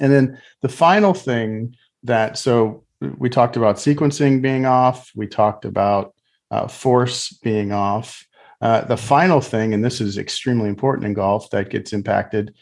[0.00, 2.84] And then the final thing that so
[3.18, 6.13] we talked about sequencing being off we talked about
[6.54, 8.26] uh, force being off.
[8.60, 12.54] Uh, the final thing, and this is extremely important in golf that gets impacted,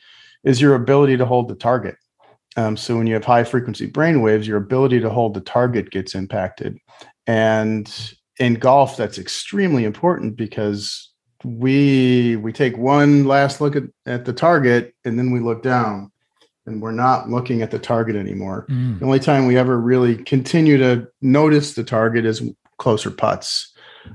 [0.44, 1.96] is your ability to hold the target.
[2.57, 5.90] Um, so when you have high frequency brain waves, your ability to hold the target
[5.90, 6.78] gets impacted.
[7.26, 7.87] And
[8.38, 11.11] in golf, that's extremely important because
[11.44, 16.11] we we take one last look at, at the target and then we look down
[16.66, 18.66] and we're not looking at the target anymore.
[18.70, 19.00] Mm.
[19.00, 22.42] The only time we ever really continue to notice the target is
[22.78, 23.71] closer putts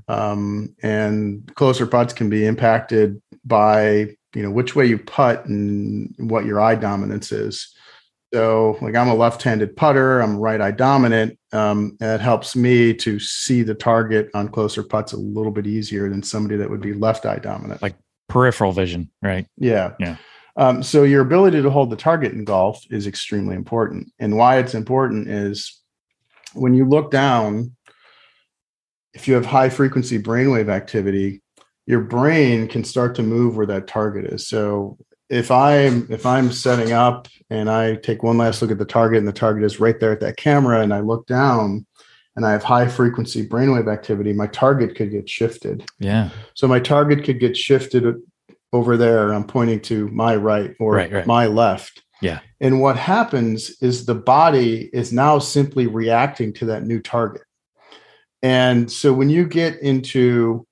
[0.08, 6.14] um, and closer putts can be impacted by you know which way you putt and
[6.18, 7.74] what your eye dominance is.
[8.34, 11.40] So, like I'm a left-handed putter, I'm right eye dominant.
[11.54, 15.66] Um, and it helps me to see the target on closer putts a little bit
[15.66, 17.82] easier than somebody that would be left eye dominant.
[17.82, 17.96] Like
[18.28, 19.48] peripheral vision, right?
[19.56, 20.18] Yeah, yeah.
[20.58, 24.58] Um, so your ability to hold the target in golf is extremely important, and why
[24.58, 25.82] it's important is
[26.54, 27.77] when you look down
[29.18, 31.42] if you have high frequency brainwave activity,
[31.88, 34.48] your brain can start to move where that target is.
[34.48, 34.96] So
[35.28, 39.18] if I'm if I'm setting up and I take one last look at the target
[39.18, 41.88] and the target is right there at that camera and I look down
[42.36, 45.84] and I have high frequency brainwave activity, my target could get shifted.
[45.98, 46.30] Yeah.
[46.54, 48.22] So my target could get shifted
[48.72, 49.34] over there.
[49.34, 51.26] I'm pointing to my right or right, right.
[51.26, 52.04] my left.
[52.22, 52.42] Yeah.
[52.62, 57.42] And what happens is the body is now simply reacting to that new target.
[58.44, 60.66] And so when you get into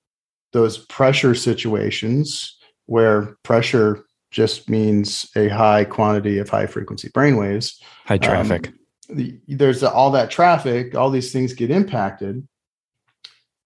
[0.54, 8.18] those pressure situations where pressure just means a high quantity of high frequency brainwaves, high
[8.18, 8.68] traffic.
[8.68, 12.48] Um, the, there's all that traffic, all these things get impacted.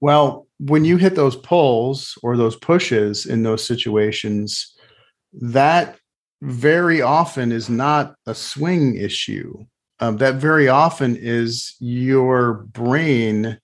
[0.01, 4.75] Well, when you hit those pulls or those pushes in those situations,
[5.33, 5.97] that
[6.41, 9.65] very often is not a swing issue.
[9.99, 13.59] Um, that very often is your brain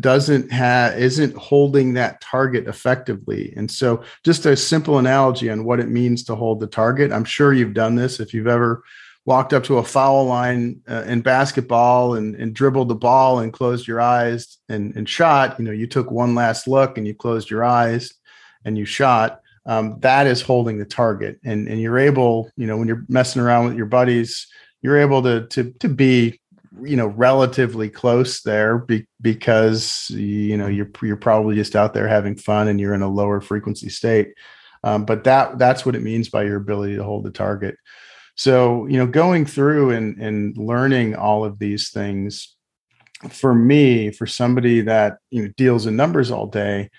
[0.00, 3.52] doesn't have isn't holding that target effectively.
[3.56, 7.12] And so just a simple analogy on what it means to hold the target.
[7.12, 8.82] I'm sure you've done this if you've ever
[9.26, 13.52] walked up to a foul line uh, in basketball and, and dribbled the ball and
[13.52, 15.58] closed your eyes and, and shot.
[15.58, 18.12] You know you took one last look and you closed your eyes
[18.64, 19.40] and you shot.
[19.66, 21.40] Um, that is holding the target.
[21.44, 24.46] And, and you're able you know when you're messing around with your buddies
[24.84, 26.40] you're able to to, to be
[26.82, 32.08] you know relatively close there be, because you know you're you're probably just out there
[32.08, 34.34] having fun and you're in a lower frequency state.
[34.82, 37.76] Um, but that that's what it means by your ability to hold the target.
[38.36, 42.54] So you know going through and and learning all of these things
[43.30, 46.90] for me for somebody that you know deals in numbers all day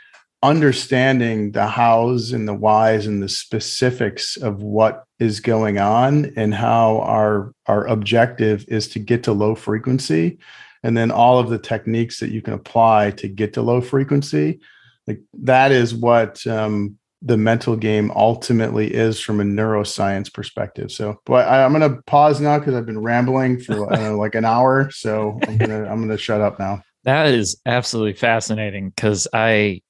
[0.46, 6.54] understanding the hows and the whys and the specifics of what is going on and
[6.54, 10.38] how our our objective is to get to low frequency.
[10.84, 14.60] And then all of the techniques that you can apply to get to low frequency.
[15.08, 20.92] Like that is what um, the mental game ultimately is from a neuroscience perspective.
[20.92, 24.46] So but I, am going to pause now because i've been rambling for like an
[24.46, 24.92] hour.
[24.92, 26.84] So i'm to i'm to shut up now.
[27.06, 29.84] That is absolutely fascinating because i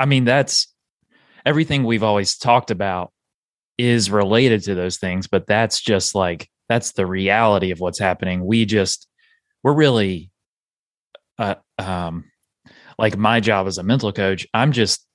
[0.00, 0.66] I mean, that's
[1.44, 3.12] everything we've always talked about
[3.76, 8.44] is related to those things, but that's just like that's the reality of what's happening.
[8.44, 9.06] We just
[9.62, 10.30] we're really
[11.38, 12.24] uh, um
[12.98, 15.06] like my job as a mental coach, I'm just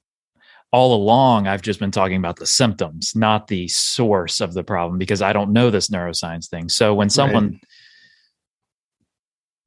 [0.72, 5.00] all along I've just been talking about the symptoms, not the source of the problem
[5.00, 6.70] because I don't know this neuroscience thing.
[6.70, 7.64] So when someone right.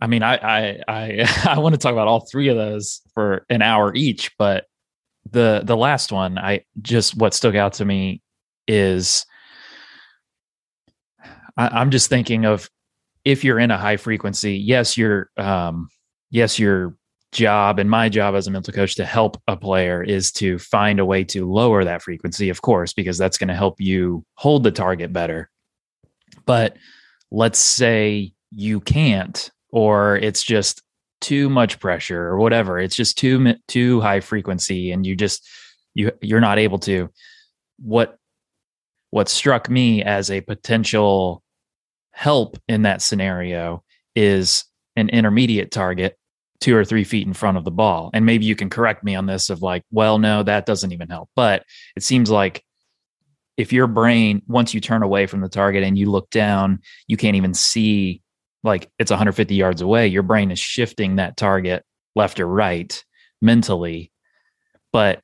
[0.01, 3.47] I mean, I I I, I want to talk about all three of those for
[3.51, 4.67] an hour each, but
[5.31, 8.23] the the last one i just what stuck out to me
[8.67, 9.27] is
[11.57, 12.69] I, i'm just thinking of
[13.25, 15.88] if you're in a high frequency yes your um
[16.31, 16.95] yes your
[17.33, 20.99] job and my job as a mental coach to help a player is to find
[20.99, 24.62] a way to lower that frequency of course because that's going to help you hold
[24.62, 25.51] the target better.
[26.47, 26.77] But
[27.31, 30.83] let's say you can't or it's just
[31.21, 32.79] too much pressure or whatever.
[32.79, 35.49] It's just too too high frequency and you just
[35.95, 37.11] you you're not able to.
[37.79, 38.17] What
[39.11, 41.43] what struck me as a potential
[42.13, 43.83] help in that scenario
[44.15, 44.65] is
[44.97, 46.19] an intermediate target
[46.61, 48.11] two or three feet in front of the ball.
[48.13, 51.09] And maybe you can correct me on this of like well no that doesn't even
[51.09, 51.31] help.
[51.35, 51.65] But
[51.97, 52.65] it seems like
[53.57, 57.17] if your brain once you turn away from the target and you look down you
[57.17, 58.23] can't even see
[58.64, 63.05] like it's 150 yards away, your brain is shifting that target left or right
[63.40, 64.11] mentally.
[64.92, 65.21] But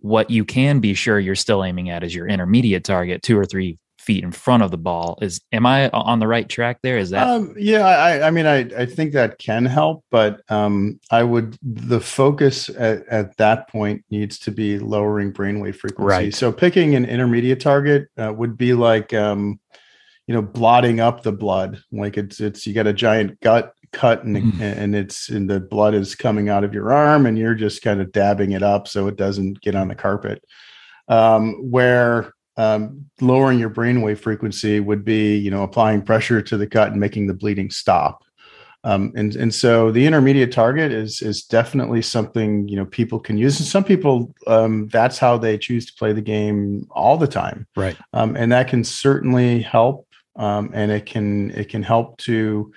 [0.00, 3.46] what you can be sure you're still aiming at is your intermediate target, two or
[3.46, 5.18] three feet in front of the ball.
[5.22, 6.98] Is am I on the right track there?
[6.98, 11.00] Is that um, yeah, I, I mean I, I think that can help, but um,
[11.10, 16.06] I would the focus at, at that point needs to be lowering brainwave frequency.
[16.06, 16.34] Right.
[16.34, 19.58] So picking an intermediate target uh, would be like um,
[20.26, 21.80] you know blotting up the blood.
[21.92, 24.60] Like it's it's you got a giant gut cut and mm.
[24.60, 28.00] and it's and the blood is coming out of your arm and you're just kind
[28.00, 30.44] of dabbing it up so it doesn't get on the carpet.
[31.08, 36.66] Um, where um, lowering your brainwave frequency would be you know applying pressure to the
[36.66, 38.22] cut and making the bleeding stop.
[38.84, 43.38] Um, and and so the intermediate target is is definitely something you know people can
[43.38, 43.58] use.
[43.58, 47.66] And some people um, that's how they choose to play the game all the time.
[47.76, 47.96] Right.
[48.12, 50.03] Um, and that can certainly help
[50.36, 52.72] um, and it can it can help to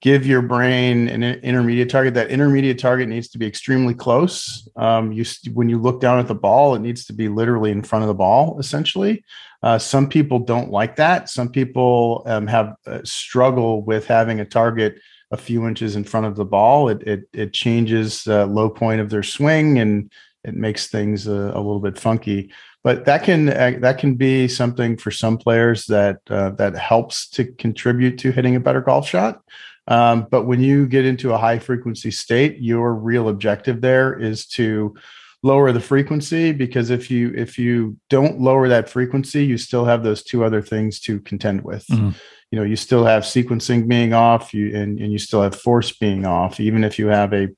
[0.00, 2.14] give your brain an intermediate target.
[2.14, 4.68] That intermediate target needs to be extremely close.
[4.76, 7.82] Um, you when you look down at the ball, it needs to be literally in
[7.82, 8.58] front of the ball.
[8.58, 9.24] Essentially,
[9.62, 11.28] uh, some people don't like that.
[11.28, 14.98] Some people um, have uh, struggle with having a target
[15.32, 16.88] a few inches in front of the ball.
[16.88, 20.10] It it, it changes low point of their swing and
[20.42, 22.50] it makes things a, a little bit funky
[22.82, 27.28] but that can uh, that can be something for some players that uh, that helps
[27.30, 29.42] to contribute to hitting a better golf shot.
[29.86, 34.46] Um, but when you get into a high frequency state, your real objective there is
[34.46, 34.94] to
[35.42, 40.02] lower the frequency because if you if you don't lower that frequency, you still have
[40.02, 41.86] those two other things to contend with.
[41.88, 42.10] Mm-hmm.
[42.50, 45.92] You know, you still have sequencing being off, you and, and you still have force
[45.92, 47.48] being off, even if you have a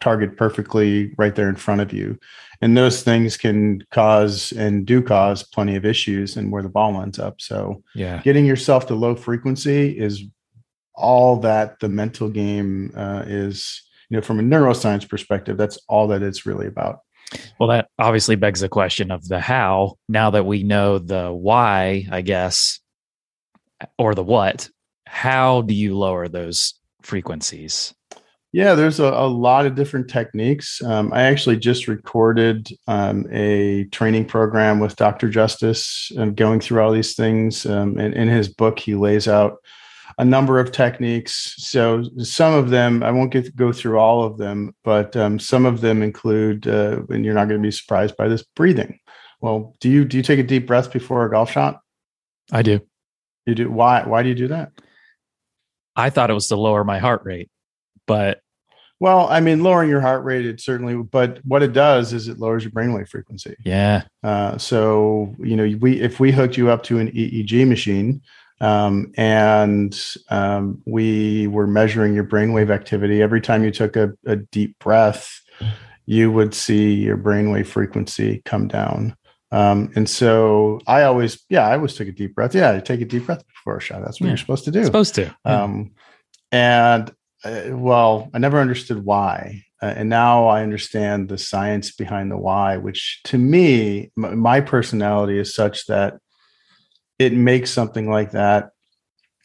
[0.00, 2.18] target perfectly right there in front of you
[2.60, 7.00] and those things can cause and do cause plenty of issues and where the ball
[7.00, 7.40] ends up.
[7.40, 8.20] So yeah.
[8.22, 10.24] getting yourself to low frequency is
[10.94, 16.08] all that the mental game uh, is you know from a neuroscience perspective that's all
[16.08, 17.00] that it's really about.
[17.60, 19.98] Well that obviously begs the question of the how.
[20.08, 22.80] Now that we know the why i guess
[23.96, 24.68] or the what
[25.06, 27.94] how do you lower those frequencies
[28.52, 30.82] yeah, there's a, a lot of different techniques.
[30.82, 35.28] Um, I actually just recorded um, a training program with Dr.
[35.28, 37.66] Justice and going through all these things.
[37.66, 39.58] Um, and in his book, he lays out
[40.16, 41.54] a number of techniques.
[41.58, 45.66] So some of them, I won't get go through all of them, but um, some
[45.66, 48.98] of them include, uh, and you're not going to be surprised by this, breathing.
[49.40, 51.80] Well, do you do you take a deep breath before a golf shot?
[52.50, 52.80] I do.
[53.44, 53.70] You do.
[53.70, 54.02] Why?
[54.04, 54.72] Why do you do that?
[55.94, 57.50] I thought it was to lower my heart rate
[58.08, 58.40] but
[59.00, 62.40] well, I mean, lowering your heart rate, it certainly, but what it does is it
[62.40, 63.54] lowers your brainwave frequency.
[63.64, 64.02] Yeah.
[64.24, 68.20] Uh, so, you know, we, if we hooked you up to an EEG machine
[68.60, 69.98] um, and
[70.30, 75.40] um, we were measuring your brainwave activity, every time you took a, a deep breath,
[76.06, 79.14] you would see your brainwave frequency come down.
[79.52, 82.52] Um, and so I always, yeah, I always took a deep breath.
[82.52, 84.02] Yeah, take a deep breath before a shot.
[84.02, 84.32] That's what yeah.
[84.32, 84.84] you're supposed to do.
[84.84, 85.34] Supposed to.
[85.46, 85.62] Yeah.
[85.62, 85.92] Um,
[86.50, 89.64] and uh, well, I never understood why.
[89.80, 94.60] Uh, and now I understand the science behind the why, which to me, m- my
[94.60, 96.18] personality is such that
[97.18, 98.70] it makes something like that.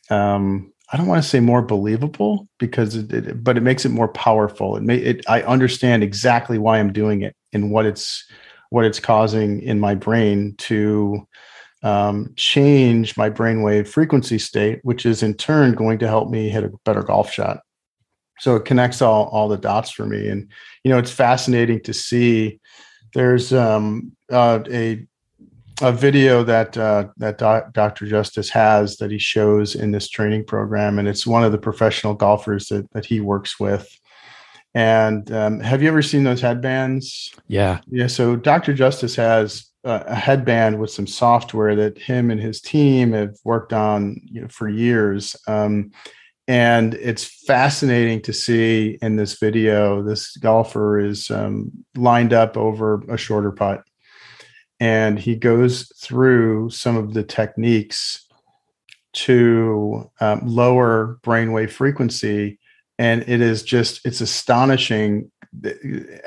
[0.09, 3.89] Um, I don't want to say more believable because it, it, but it makes it
[3.89, 4.75] more powerful.
[4.75, 8.25] It may it I understand exactly why I'm doing it and what it's
[8.69, 11.27] what it's causing in my brain to
[11.83, 16.63] um, change my brainwave frequency state, which is in turn going to help me hit
[16.63, 17.59] a better golf shot
[18.39, 20.49] so it connects all all the dots for me and
[20.83, 22.59] you know it's fascinating to see
[23.13, 25.05] there's um, uh, a
[25.81, 28.05] a video that uh, that doc, Dr.
[28.05, 32.13] Justice has that he shows in this training program, and it's one of the professional
[32.13, 33.99] golfers that that he works with.
[34.75, 37.33] And um, have you ever seen those headbands?
[37.47, 38.07] Yeah, yeah.
[38.07, 38.73] So Dr.
[38.73, 44.21] Justice has a headband with some software that him and his team have worked on
[44.23, 45.35] you know, for years.
[45.45, 45.91] Um,
[46.47, 53.01] and it's fascinating to see in this video this golfer is um, lined up over
[53.09, 53.83] a shorter putt.
[54.79, 58.27] And he goes through some of the techniques
[59.13, 62.59] to um, lower brainwave frequency.
[62.99, 65.31] And it is just it's astonishing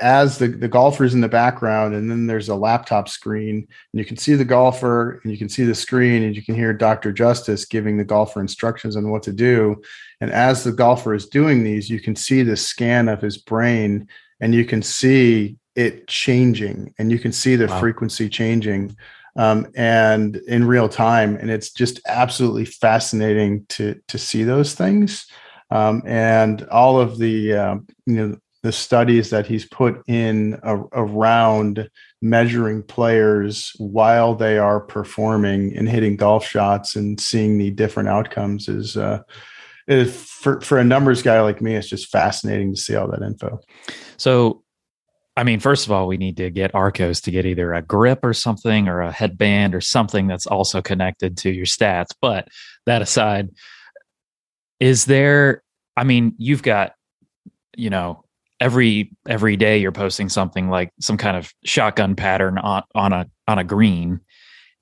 [0.01, 4.05] as the, the golfer's in the background and then there's a laptop screen and you
[4.05, 7.13] can see the golfer and you can see the screen and you can hear dr
[7.13, 9.81] justice giving the golfer instructions on what to do.
[10.21, 14.09] And as the golfer is doing these you can see the scan of his brain
[14.41, 17.81] and you can see it changing and you can see the wow.
[17.81, 18.97] frequency changing
[19.37, 21.37] um, and in real time.
[21.37, 25.27] And it's just absolutely fascinating to to see those things.
[25.71, 30.77] Um, and all of the uh, you know the studies that he's put in a,
[30.93, 31.89] around
[32.21, 38.69] measuring players while they are performing and hitting golf shots and seeing the different outcomes
[38.69, 39.23] is uh,
[39.87, 43.23] is for for a numbers guy like me it's just fascinating to see all that
[43.23, 43.61] info
[44.17, 44.65] so
[45.39, 48.21] I mean, first of all, we need to get Arccos to get either a grip
[48.25, 52.15] or something or a headband or something that's also connected to your stats.
[52.23, 52.49] But
[52.87, 53.51] that aside,
[54.81, 55.63] is there,
[55.95, 56.95] I mean, you've got,
[57.77, 58.25] you know,
[58.61, 63.27] every every day you're posting something like some kind of shotgun pattern on on a
[63.47, 64.21] on a green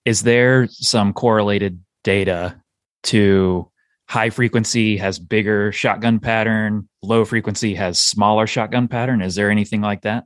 [0.05, 2.61] is there some correlated data
[3.03, 3.70] to
[4.09, 9.22] high frequency has bigger shotgun pattern low frequency has smaller shotgun pattern?
[9.22, 10.25] Is there anything like that?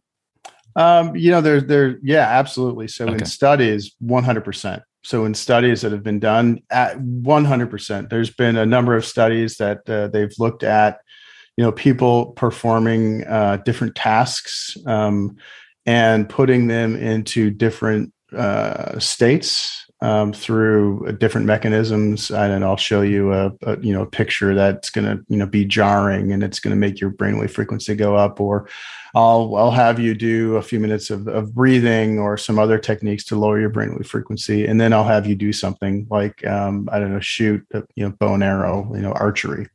[0.77, 2.89] Um, you know there's there yeah absolutely.
[2.89, 3.15] So okay.
[3.15, 8.67] in studies 100% so in studies that have been done at 100% there's been a
[8.67, 11.01] number of studies that uh, they've looked at
[11.59, 15.37] you know people performing uh, different tasks um,
[15.87, 22.31] and putting them into different uh, states um, through different mechanisms.
[22.31, 25.47] And I'll show you a, a you know a picture that's going to you know
[25.47, 28.41] be jarring and it's going to make your brainwave frequency go up.
[28.41, 28.69] Or
[29.17, 33.25] I'll I'll have you do a few minutes of, of breathing or some other techniques
[33.25, 34.65] to lower your brainwave frequency.
[34.65, 38.11] And then I'll have you do something like um, I don't know shoot you know
[38.11, 39.67] bow and arrow you know archery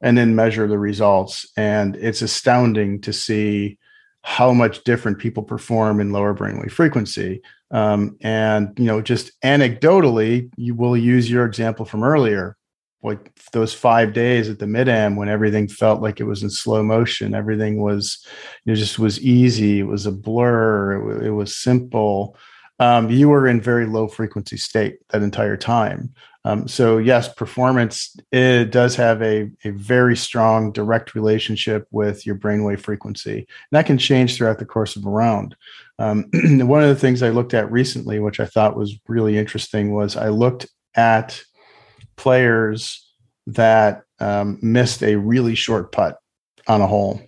[0.00, 1.46] and then measure the results.
[1.56, 3.78] And it's astounding to see
[4.22, 7.42] how much different people perform in lower brainwave frequency.
[7.70, 12.56] Um, and you know, just anecdotally, you will use your example from earlier,
[13.02, 16.48] like those five days at the mid am when everything felt like it was in
[16.48, 17.34] slow motion.
[17.34, 18.24] Everything was,
[18.64, 19.80] it just was easy.
[19.80, 21.20] It was a blur.
[21.20, 22.36] It, it was simple.
[22.78, 26.12] Um, you were in very low frequency state that entire time.
[26.46, 32.36] Um, so yes, performance it does have a, a very strong direct relationship with your
[32.36, 33.38] brainwave frequency.
[33.38, 35.56] And that can change throughout the course of a round.
[35.98, 39.94] Um, one of the things I looked at recently, which I thought was really interesting,
[39.94, 41.42] was I looked at
[42.16, 43.08] players
[43.46, 46.18] that um, missed a really short putt
[46.66, 47.20] on a hole.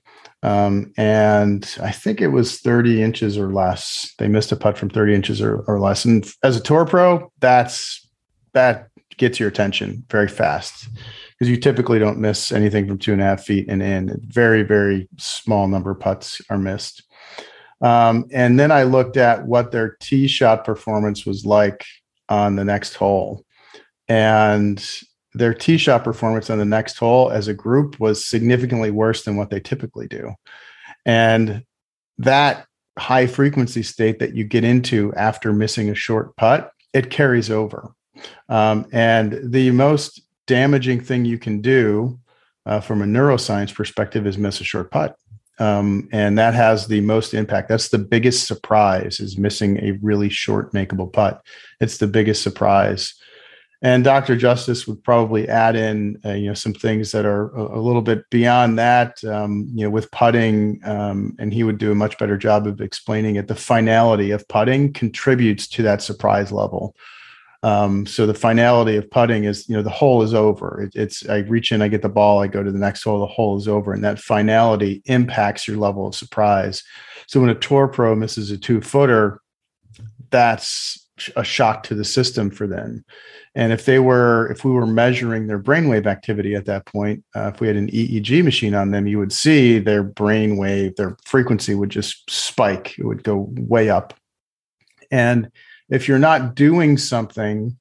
[0.47, 4.15] Um, and I think it was 30 inches or less.
[4.19, 6.05] They missed a putt from 30 inches or, or less.
[6.05, 8.09] And as a tour pro, that's
[8.53, 10.89] that gets your attention very fast
[11.33, 14.21] because you typically don't miss anything from two and a half feet and in.
[14.29, 17.03] Very, very small number of putts are missed.
[17.81, 21.85] Um, and then I looked at what their tee shot performance was like
[22.29, 23.45] on the next hole.
[24.07, 24.83] And
[25.37, 29.37] their tee shot performance on the next hole as a group was significantly worse than
[29.37, 30.35] what they typically do.
[31.05, 31.65] And
[32.19, 32.67] that
[32.99, 37.93] high frequency state that you get into after missing a short putt, it carries over.
[38.49, 42.19] Um, and the most damaging thing you can do
[42.65, 45.17] uh, from a neuroscience perspective is miss a short putt.
[45.59, 47.69] Um, and that has the most impact.
[47.69, 51.43] That's the biggest surprise is missing a really short makeable putt.
[51.81, 53.15] It's the biggest surprise
[53.83, 54.37] and Dr.
[54.37, 58.03] Justice would probably add in, uh, you know, some things that are a, a little
[58.03, 62.17] bit beyond that, um, you know, with putting, um, and he would do a much
[62.19, 63.49] better job of explaining it.
[63.49, 66.97] The finality of putting contributes to that surprise level.
[67.63, 70.83] Um, so the finality of putting is, you know, the hole is over.
[70.83, 73.21] It, it's I reach in, I get the ball, I go to the next hole,
[73.21, 76.83] the hole is over, and that finality impacts your level of surprise.
[77.27, 79.41] So when a tour pro misses a two footer,
[80.31, 83.05] that's a shock to the system for them.
[83.55, 87.51] And if they were, if we were measuring their brainwave activity at that point, uh,
[87.55, 91.75] if we had an EEG machine on them, you would see their brainwave, their frequency
[91.75, 92.99] would just spike.
[92.99, 94.13] It would go way up.
[95.11, 95.51] And
[95.89, 97.79] if you're not doing something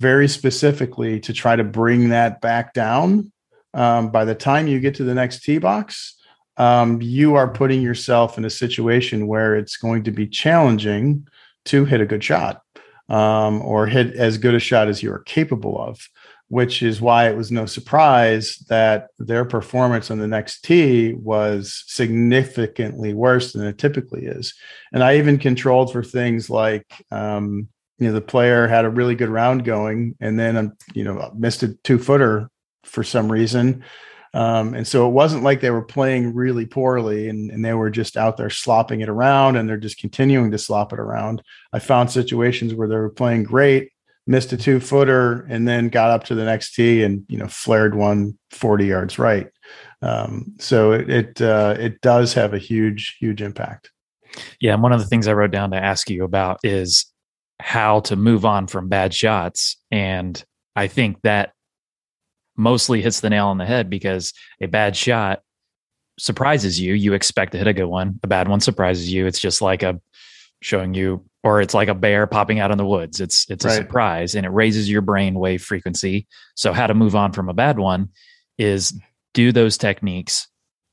[0.00, 3.30] very specifically to try to bring that back down,
[3.72, 6.16] um, by the time you get to the next tee box,
[6.56, 11.26] um, you are putting yourself in a situation where it's going to be challenging
[11.66, 12.63] to hit a good shot
[13.08, 16.08] um, or hit as good a shot as you are capable of,
[16.48, 21.84] which is why it was no surprise that their performance on the next tee was
[21.86, 24.54] significantly worse than it typically is.
[24.92, 29.14] And I even controlled for things like, um, you know, the player had a really
[29.14, 32.50] good round going and then, um, you know, missed a two footer
[32.84, 33.84] for some reason
[34.34, 37.88] um, and so it wasn't like they were playing really poorly and, and they were
[37.88, 41.40] just out there slopping it around and they're just continuing to slop it around.
[41.72, 43.92] I found situations where they were playing great,
[44.26, 47.46] missed a two footer, and then got up to the next tee and, you know,
[47.46, 49.46] flared one 40 yards right.
[50.02, 53.92] Um, so it, it, uh, it does have a huge, huge impact.
[54.58, 54.74] Yeah.
[54.74, 57.06] And one of the things I wrote down to ask you about is
[57.60, 59.76] how to move on from bad shots.
[59.92, 61.52] And I think that
[62.56, 65.42] mostly hits the nail on the head because a bad shot
[66.18, 66.94] surprises you.
[66.94, 68.20] You expect to hit a good one.
[68.22, 69.26] A bad one surprises you.
[69.26, 70.00] It's just like a
[70.62, 73.20] showing you, or it's like a bear popping out in the woods.
[73.20, 73.76] It's it's a right.
[73.76, 76.26] surprise and it raises your brain wave frequency.
[76.54, 78.10] So how to move on from a bad one
[78.58, 78.98] is
[79.34, 80.48] do those techniques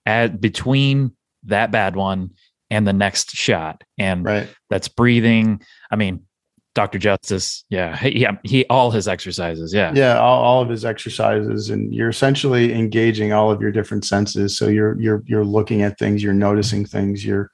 [0.06, 1.12] at between
[1.44, 2.32] that bad one
[2.70, 3.84] and the next shot.
[3.98, 4.50] And right.
[4.70, 5.62] that's breathing.
[5.92, 6.26] I mean,
[6.74, 7.00] Dr.
[7.00, 7.66] Justice.
[7.70, 8.02] Yeah.
[8.06, 8.38] Yeah.
[8.44, 9.74] He, all his exercises.
[9.74, 9.92] Yeah.
[9.94, 10.20] Yeah.
[10.20, 11.70] All, all of his exercises.
[11.70, 14.58] And you're essentially engaging all of your different senses.
[14.58, 17.52] So you're, you're, you're looking at things, you're noticing things, you're,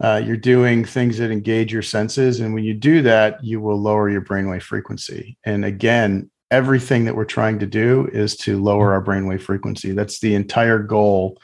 [0.00, 2.40] uh, you're doing things that engage your senses.
[2.40, 5.36] And when you do that, you will lower your brainwave frequency.
[5.44, 9.92] And again, everything that we're trying to do is to lower our brainwave frequency.
[9.92, 11.38] That's the entire goal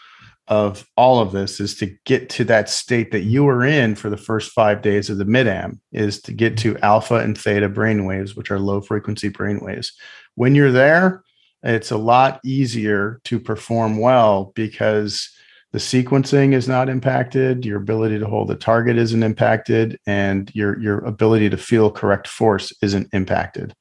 [0.50, 4.10] of all of this is to get to that state that you were in for
[4.10, 8.36] the first five days of the mid-am is to get to alpha and theta brainwaves,
[8.36, 9.92] which are low frequency brainwaves.
[10.34, 11.22] When you're there,
[11.62, 15.30] it's a lot easier to perform well because
[15.72, 20.76] the sequencing is not impacted, your ability to hold the target isn't impacted, and your
[20.80, 23.72] your ability to feel correct force isn't impacted.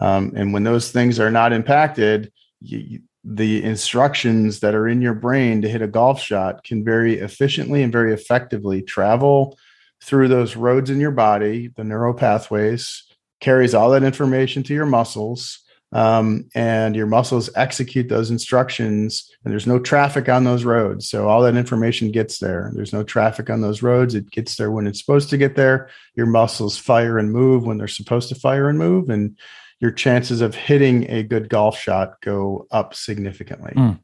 [0.00, 5.14] Um, and when those things are not impacted, you, the instructions that are in your
[5.14, 9.56] brain to hit a golf shot can very efficiently and very effectively travel
[10.02, 13.04] through those roads in your body, the neural pathways,
[13.40, 15.60] carries all that information to your muscles.
[15.94, 21.06] Um, and your muscles execute those instructions, and there's no traffic on those roads.
[21.06, 22.72] So all that information gets there.
[22.74, 24.14] There's no traffic on those roads.
[24.14, 25.90] It gets there when it's supposed to get there.
[26.14, 29.36] Your muscles fire and move when they're supposed to fire and move, and
[29.82, 33.72] your chances of hitting a good golf shot go up significantly.
[33.74, 33.98] Mm,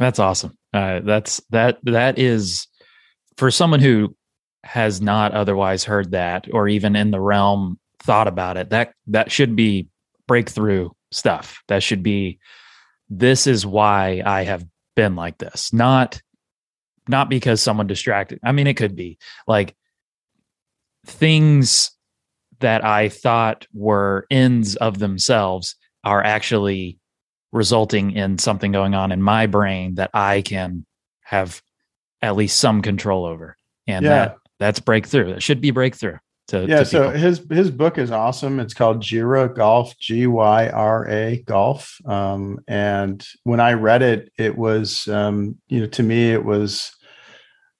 [0.00, 0.58] that's awesome.
[0.74, 2.66] Uh, that's that that is
[3.36, 4.14] for someone who
[4.64, 9.30] has not otherwise heard that or even in the realm thought about it, that that
[9.30, 9.88] should be
[10.26, 11.62] breakthrough stuff.
[11.68, 12.40] That should be
[13.08, 15.72] this is why I have been like this.
[15.72, 16.20] Not
[17.08, 18.40] not because someone distracted.
[18.42, 19.76] I mean, it could be like
[21.06, 21.92] things
[22.60, 26.98] that I thought were ends of themselves are actually
[27.52, 30.84] resulting in something going on in my brain that I can
[31.22, 31.62] have
[32.22, 33.56] at least some control over.
[33.86, 34.10] And yeah.
[34.10, 35.34] that that's breakthrough.
[35.34, 36.18] That should be breakthrough.
[36.48, 36.78] To, yeah.
[36.78, 38.60] To so his his book is awesome.
[38.60, 41.98] It's called Gyra Golf, G Y R A Golf.
[42.06, 46.95] Um, and when I read it, it was um, you know to me it was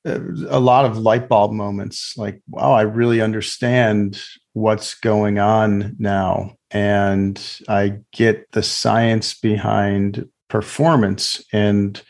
[0.06, 2.14] a lot of light bulb moments.
[2.16, 10.28] Like, wow, I really understand what's going on now, and I get the science behind
[10.48, 12.00] performance and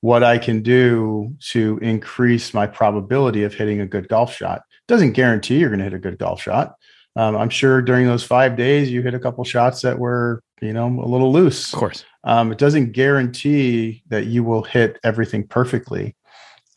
[0.00, 4.62] what I can do to increase my probability of hitting a good golf shot.
[4.88, 6.74] Doesn't guarantee you're going to hit a good golf shot.
[7.16, 10.72] Um, I'm sure during those five days you hit a couple shots that were, you
[10.72, 11.72] know, a little loose.
[11.72, 12.04] Of course.
[12.24, 16.14] Um, it doesn't guarantee that you will hit everything perfectly,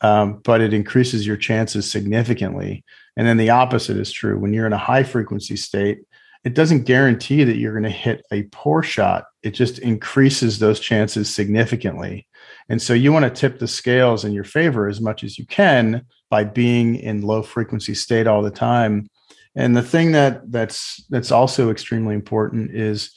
[0.04, 2.84] um, but it increases your chances significantly.
[3.16, 4.38] And then the opposite is true.
[4.38, 6.00] When you're in a high frequency state,
[6.44, 9.24] it doesn't guarantee that you're going to hit a poor shot.
[9.42, 12.26] It just increases those chances significantly.
[12.68, 15.46] And so you want to tip the scales in your favor as much as you
[15.46, 19.08] can by being in low frequency state all the time.
[19.56, 23.10] And the thing that that's that's also extremely important is,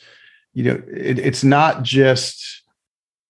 [0.53, 2.56] you know, it, it's not just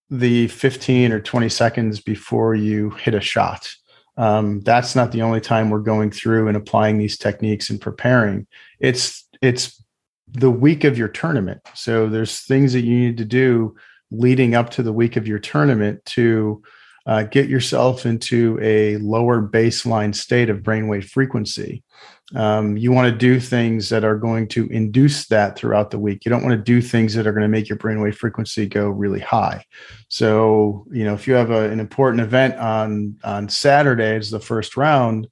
[0.10, 3.70] the 15 or 20 seconds before you hit a shot.
[4.18, 8.48] Um, that's not the only time we're going through and applying these techniques and preparing.
[8.80, 9.84] It's it's
[10.28, 11.62] the week of your tournament.
[11.74, 13.76] So there's things that you need to do
[14.10, 16.64] leading up to the week of your tournament to
[17.06, 21.84] uh, get yourself into a lower baseline state of brainwave frequency.
[22.36, 26.26] Um, you want to do things that are going to induce that throughout the week.
[26.26, 28.90] You don't want to do things that are going to make your brainwave frequency go
[28.90, 29.64] really high.
[30.10, 34.42] So, you know, if you have a, an important event on on Saturday as the
[34.42, 35.28] first round,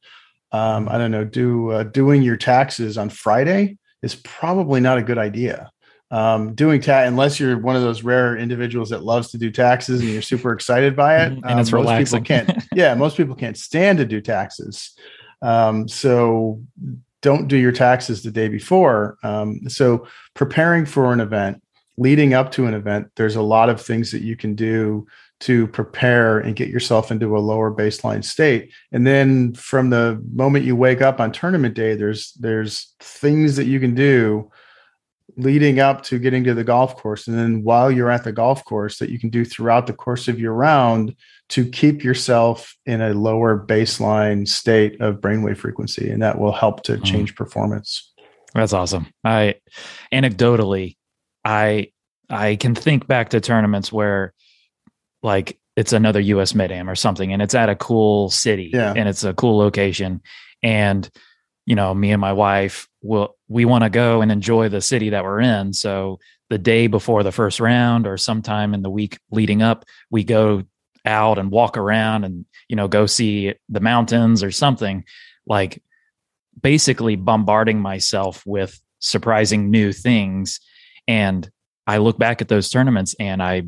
[0.53, 5.03] um, I don't know, do uh, doing your taxes on Friday is probably not a
[5.03, 5.71] good idea
[6.11, 10.01] um, doing tax unless you're one of those rare individuals that loves to do taxes
[10.01, 11.33] and you're super excited by it.
[11.43, 12.19] and it's um, relaxing.
[12.19, 12.63] Most people can't.
[12.73, 14.93] yeah, most people can't stand to do taxes.
[15.41, 16.61] Um, so
[17.21, 19.17] don't do your taxes the day before.
[19.23, 21.61] Um, so preparing for an event,
[21.97, 25.07] leading up to an event, there's a lot of things that you can do
[25.41, 30.63] to prepare and get yourself into a lower baseline state and then from the moment
[30.63, 34.49] you wake up on tournament day there's there's things that you can do
[35.35, 38.63] leading up to getting to the golf course and then while you're at the golf
[38.63, 41.13] course that you can do throughout the course of your round
[41.49, 46.83] to keep yourself in a lower baseline state of brainwave frequency and that will help
[46.83, 47.03] to mm-hmm.
[47.03, 47.37] change mm.
[47.37, 48.13] performance
[48.53, 49.55] that's awesome i
[50.13, 50.97] anecdotally
[51.43, 51.87] i
[52.29, 54.33] i can think back to tournaments where
[55.23, 58.93] like it's another us mid-am or something and it's at a cool city yeah.
[58.95, 60.21] and it's a cool location
[60.63, 61.09] and
[61.65, 65.09] you know, me and my wife will we want to go and enjoy the city
[65.09, 65.73] that we're in.
[65.73, 66.19] So
[66.49, 70.63] the day before the first round or sometime in the week leading up, we go
[71.05, 75.03] out and walk around and you know go see the mountains or something
[75.47, 75.81] like
[76.61, 80.59] basically bombarding myself with surprising new things
[81.07, 81.49] and
[81.87, 83.63] I look back at those tournaments and I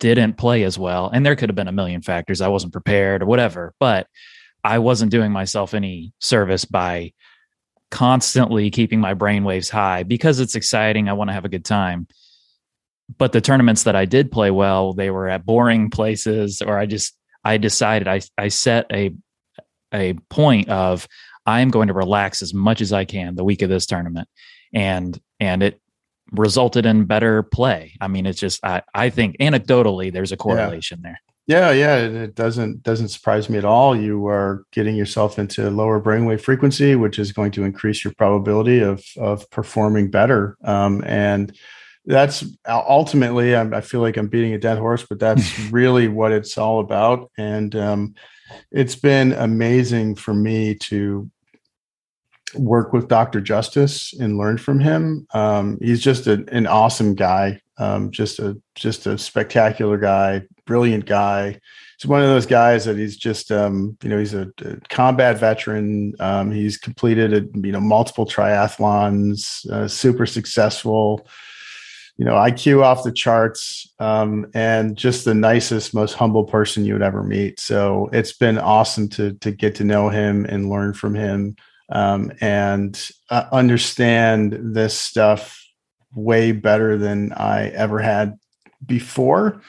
[0.00, 3.22] didn't play as well and there could have been a million factors I wasn't prepared
[3.22, 4.06] or whatever but
[4.64, 7.12] I wasn't doing myself any service by
[7.90, 11.08] constantly keeping my brain waves high because it's exciting.
[11.08, 12.06] I want to have a good time.
[13.16, 16.86] But the tournaments that I did play well, they were at boring places, or I
[16.86, 19.14] just I decided I I set a
[19.92, 21.08] a point of
[21.46, 24.28] I am going to relax as much as I can the week of this tournament.
[24.74, 25.80] And and it
[26.32, 27.94] resulted in better play.
[28.00, 31.10] I mean, it's just I, I think anecdotally there's a correlation yeah.
[31.10, 31.20] there.
[31.46, 33.96] Yeah, yeah, it doesn't doesn't surprise me at all.
[33.96, 38.80] You are getting yourself into lower brainwave frequency, which is going to increase your probability
[38.80, 40.58] of of performing better.
[40.62, 41.56] Um, and
[42.04, 46.56] that's ultimately, I, feel like I'm beating a dead horse, but that's really what it's
[46.56, 47.30] all about.
[47.36, 48.14] And um,
[48.70, 51.30] it's been amazing for me to
[52.54, 53.40] work with Dr.
[53.40, 55.26] Justice and learn from him.
[55.34, 61.06] Um, he's just a, an awesome guy, um, just a just a spectacular guy, brilliant
[61.06, 61.60] guy.
[61.98, 65.38] He's one of those guys that he's just, um, you know, he's a, a combat
[65.38, 66.14] veteran.
[66.20, 71.26] Um, he's completed, a, you know, multiple triathlons, uh, super successful.
[72.18, 76.92] You know, IQ off the charts, um, and just the nicest, most humble person you
[76.92, 77.60] would ever meet.
[77.60, 81.54] So it's been awesome to to get to know him and learn from him,
[81.90, 83.00] um, and
[83.30, 85.64] uh, understand this stuff
[86.14, 88.36] way better than I ever had
[88.84, 89.62] before.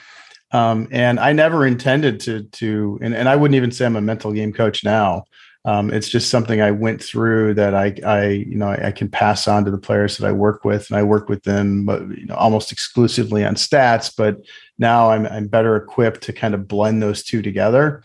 [0.52, 4.00] Um, and I never intended to to, and, and I wouldn't even say I'm a
[4.00, 5.24] mental game coach now
[5.64, 9.10] um, it's just something I went through that I, I you know, I, I, can
[9.10, 12.00] pass on to the players that I work with, and I work with them, but
[12.16, 14.14] you know, almost exclusively on stats.
[14.16, 14.38] But
[14.78, 18.02] now I'm I'm better equipped to kind of blend those two together.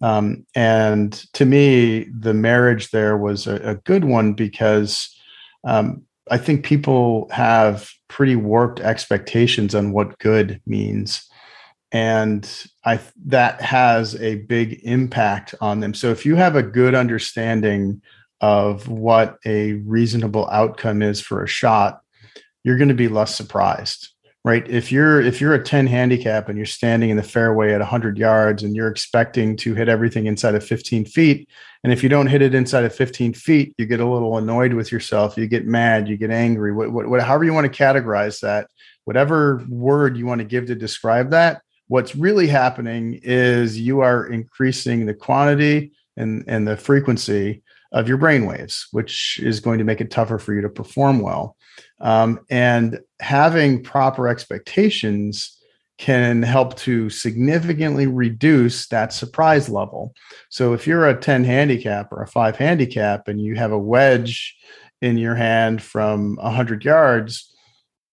[0.00, 5.14] Um, and to me, the marriage there was a, a good one because
[5.64, 11.28] um, I think people have pretty warped expectations on what good means
[11.94, 15.94] and i that has a big impact on them.
[15.94, 18.02] So if you have a good understanding
[18.40, 22.00] of what a reasonable outcome is for a shot
[22.64, 24.08] you're going to be less surprised
[24.44, 24.68] right?
[24.68, 28.18] If you're if you're a 10 handicap and you're standing in the fairway at 100
[28.18, 31.48] yards and you're expecting to hit everything inside of 15 feet
[31.82, 34.74] and if you don't hit it inside of 15 feet you get a little annoyed
[34.74, 38.40] with yourself you get mad you get angry what, what, however you want to categorize
[38.40, 38.68] that
[39.04, 44.26] whatever word you want to give to describe that What's really happening is you are
[44.26, 47.62] increasing the quantity and, and the frequency
[47.92, 51.20] of your brain waves, which is going to make it tougher for you to perform
[51.20, 51.56] well.
[52.00, 55.58] Um, and having proper expectations
[55.96, 60.12] can help to significantly reduce that surprise level.
[60.48, 64.56] So if you're a 10 handicap or a five handicap and you have a wedge
[65.00, 67.54] in your hand from 100 yards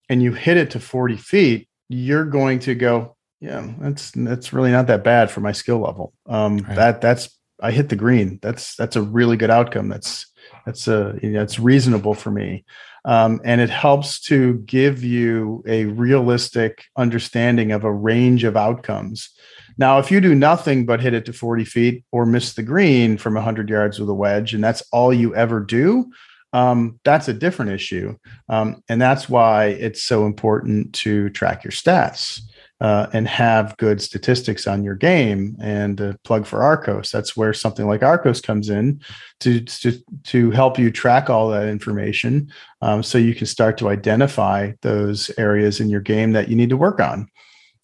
[0.10, 4.72] and you hit it to 40 feet, you're going to go, yeah, that's that's really
[4.72, 6.14] not that bad for my skill level.
[6.28, 6.76] Um, right.
[6.76, 8.38] That that's I hit the green.
[8.42, 9.90] That's that's a really good outcome.
[9.90, 10.28] That's
[10.66, 12.64] that's a it's reasonable for me,
[13.04, 19.32] um, and it helps to give you a realistic understanding of a range of outcomes.
[19.76, 23.18] Now, if you do nothing but hit it to 40 feet or miss the green
[23.18, 26.12] from 100 yards with a wedge, and that's all you ever do,
[26.54, 28.18] um, that's a different issue.
[28.50, 32.42] Um, and that's why it's so important to track your stats
[32.82, 35.56] uh, and have good statistics on your game.
[35.62, 39.02] And plug for Arccos, that's where something like Arccos comes in
[39.42, 42.52] to to, to help you track all that information,
[42.82, 46.70] um, so you can start to identify those areas in your game that you need
[46.70, 47.30] to work on.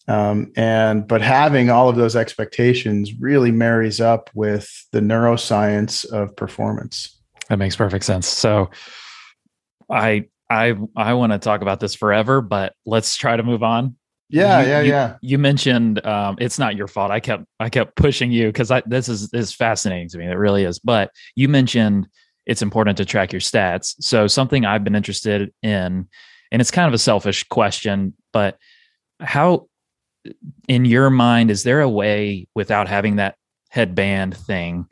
[0.07, 6.35] Um, and but having all of those expectations really marries up with the neuroscience of
[6.35, 7.21] performance.
[7.49, 8.27] That makes perfect sense.
[8.27, 8.71] So,
[9.91, 13.95] I I I want to talk about this forever, but let's try to move on.
[14.29, 15.17] Yeah, you, yeah, you, yeah.
[15.21, 17.11] You mentioned um, it's not your fault.
[17.11, 20.25] I kept I kept pushing you because I this is is fascinating to me.
[20.25, 20.79] It really is.
[20.79, 22.07] But you mentioned
[22.45, 23.95] it's important to track your stats.
[23.99, 26.07] So something I've been interested in,
[26.51, 28.57] and it's kind of a selfish question, but
[29.19, 29.67] how,
[30.67, 33.35] in your mind, is there a way without having that
[33.69, 34.85] headband thing?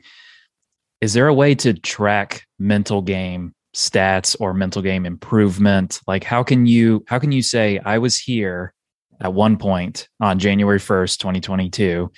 [1.00, 6.00] Is there a way to track mental game stats or mental game improvement?
[6.06, 8.72] Like how can you how can you say I was here?
[9.20, 12.10] At one point on January 1st, 2022.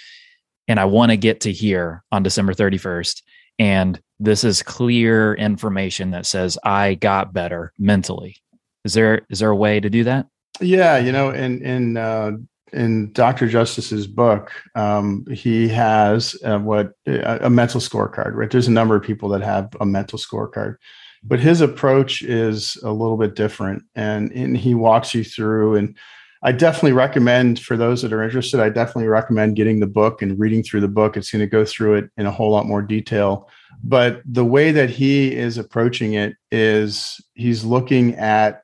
[0.66, 3.22] And I want to get to here on December 31st.
[3.58, 8.36] And this is clear information that says I got better mentally.
[8.84, 10.26] Is there is there a way to do that?
[10.60, 12.32] Yeah, you know, in in uh,
[12.72, 13.48] in Dr.
[13.48, 18.34] Justice's book, um, he has uh, what a, a mental scorecard.
[18.34, 20.76] Right, there's a number of people that have a mental scorecard,
[21.22, 25.96] but his approach is a little bit different, and, and he walks you through and
[26.42, 30.38] I definitely recommend for those that are interested, I definitely recommend getting the book and
[30.38, 31.16] reading through the book.
[31.16, 33.48] It's going to go through it in a whole lot more detail.
[33.82, 38.62] But the way that he is approaching it is he's looking at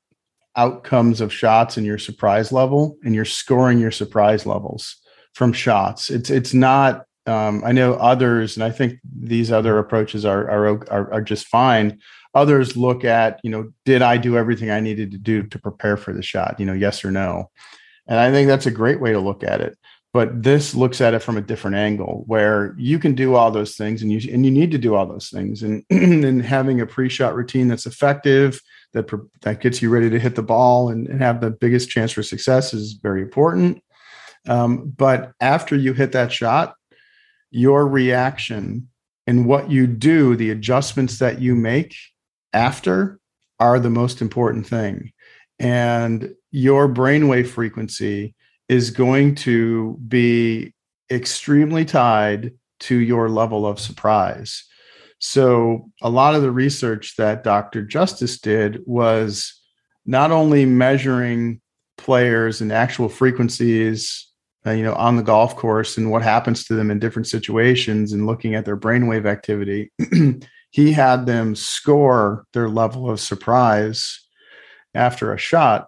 [0.56, 4.96] outcomes of shots and your surprise level and you're scoring your surprise levels
[5.34, 6.10] from shots.
[6.10, 10.66] It's it's not um, I know others, and I think these other approaches are, are
[10.90, 12.00] are are just fine
[12.34, 15.96] Others look at, you know, did I do everything I needed to do to prepare
[15.96, 16.58] for the shot?
[16.58, 17.50] You know, yes or no.
[18.06, 19.78] And I think that's a great way to look at it.
[20.12, 23.74] But this looks at it from a different angle where you can do all those
[23.74, 25.62] things and you and you need to do all those things.
[25.62, 28.60] And, and having a pre-shot routine that's effective,
[28.92, 29.10] that
[29.42, 32.22] that gets you ready to hit the ball and, and have the biggest chance for
[32.22, 33.82] success is very important.
[34.48, 36.74] Um, but after you hit that shot,
[37.50, 38.88] your reaction
[39.26, 41.96] and what you do, the adjustments that you make
[42.54, 43.18] after
[43.60, 45.12] are the most important thing.
[45.58, 48.34] And your brainwave frequency
[48.68, 50.72] is going to be
[51.10, 54.64] extremely tied to your level of surprise.
[55.20, 57.82] So, a lot of the research that Dr.
[57.82, 59.60] Justice did was
[60.04, 61.60] not only measuring
[61.96, 64.28] players and actual frequencies
[64.66, 68.12] uh, you know on the golf course and what happens to them in different situations
[68.12, 69.92] and looking at their brainwave activity
[70.74, 74.26] he had them score their level of surprise
[74.92, 75.86] after a shot.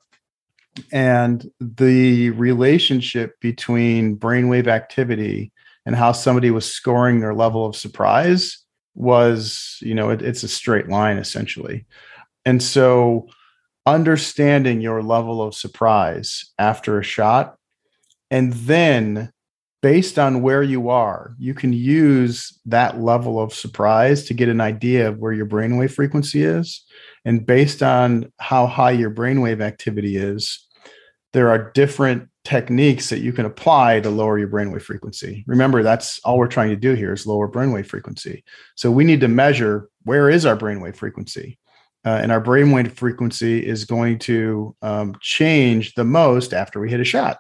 [0.93, 5.51] And the relationship between brainwave activity
[5.87, 8.59] and how somebody was scoring their level of surprise
[8.95, 11.85] was you know it, it's a straight line essentially.
[12.45, 13.27] And so
[13.87, 17.57] understanding your level of surprise after a shot
[18.31, 19.33] and then
[19.87, 24.61] based on where you are you can use that level of surprise to get an
[24.61, 26.85] idea of where your brainwave frequency is
[27.25, 30.67] and based on how high your brainwave activity is
[31.33, 35.45] there are different techniques that you can apply to lower your brainwave frequency.
[35.47, 38.43] Remember, that's all we're trying to do here is lower brainwave frequency.
[38.75, 41.59] So we need to measure where is our brainwave frequency.
[42.05, 47.01] Uh, and our brainwave frequency is going to um, change the most after we hit
[47.01, 47.39] a shot.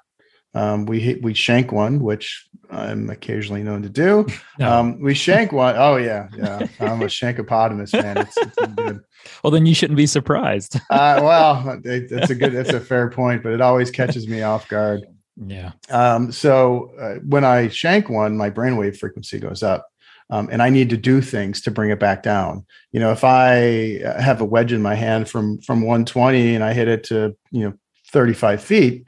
[0.57, 4.27] Um, we hit, we shank one, which I'm occasionally known to do.
[4.59, 4.73] No.
[4.73, 5.75] Um, we shank one.
[5.77, 6.67] Oh yeah, yeah.
[6.81, 8.17] I'm a shankopotamus man.
[8.17, 9.01] It's, it's good.
[9.43, 10.77] Well, then you shouldn't be surprised.
[10.91, 14.43] uh, well, it, it's a good, it's a fair point, but it always catches me
[14.43, 15.05] off guard.
[15.37, 15.73] Yeah.
[15.91, 19.89] Um, so uh, when I shank one, my brainwave frequency goes up.
[20.31, 22.65] Um, and I need to do things to bring it back down.
[22.93, 26.73] You know, if I have a wedge in my hand from from 120 and I
[26.73, 27.75] hit it to you know
[28.13, 29.05] 35 feet,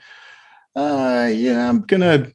[0.79, 2.31] uh, yeah, I'm gonna,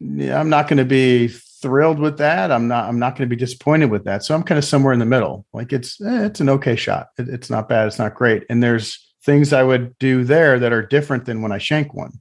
[0.00, 2.52] yeah, I'm not gonna be thrilled with that.
[2.52, 2.88] I'm not.
[2.88, 4.24] I'm not to be disappointed with that.
[4.24, 5.46] So I'm kind of somewhere in the middle.
[5.52, 7.08] Like it's eh, it's an okay shot.
[7.18, 7.86] It, it's not bad.
[7.86, 8.44] It's not great.
[8.48, 12.20] And there's things I would do there that are different than when I shank one.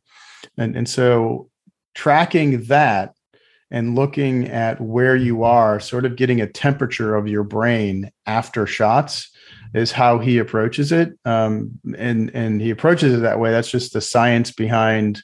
[0.58, 1.50] And and so
[1.94, 3.14] tracking that
[3.70, 8.66] and looking at where you are, sort of getting a temperature of your brain after
[8.66, 9.30] shots
[9.74, 11.18] is how he approaches it.
[11.26, 13.52] Um, and and he approaches it that way.
[13.52, 15.22] That's just the science behind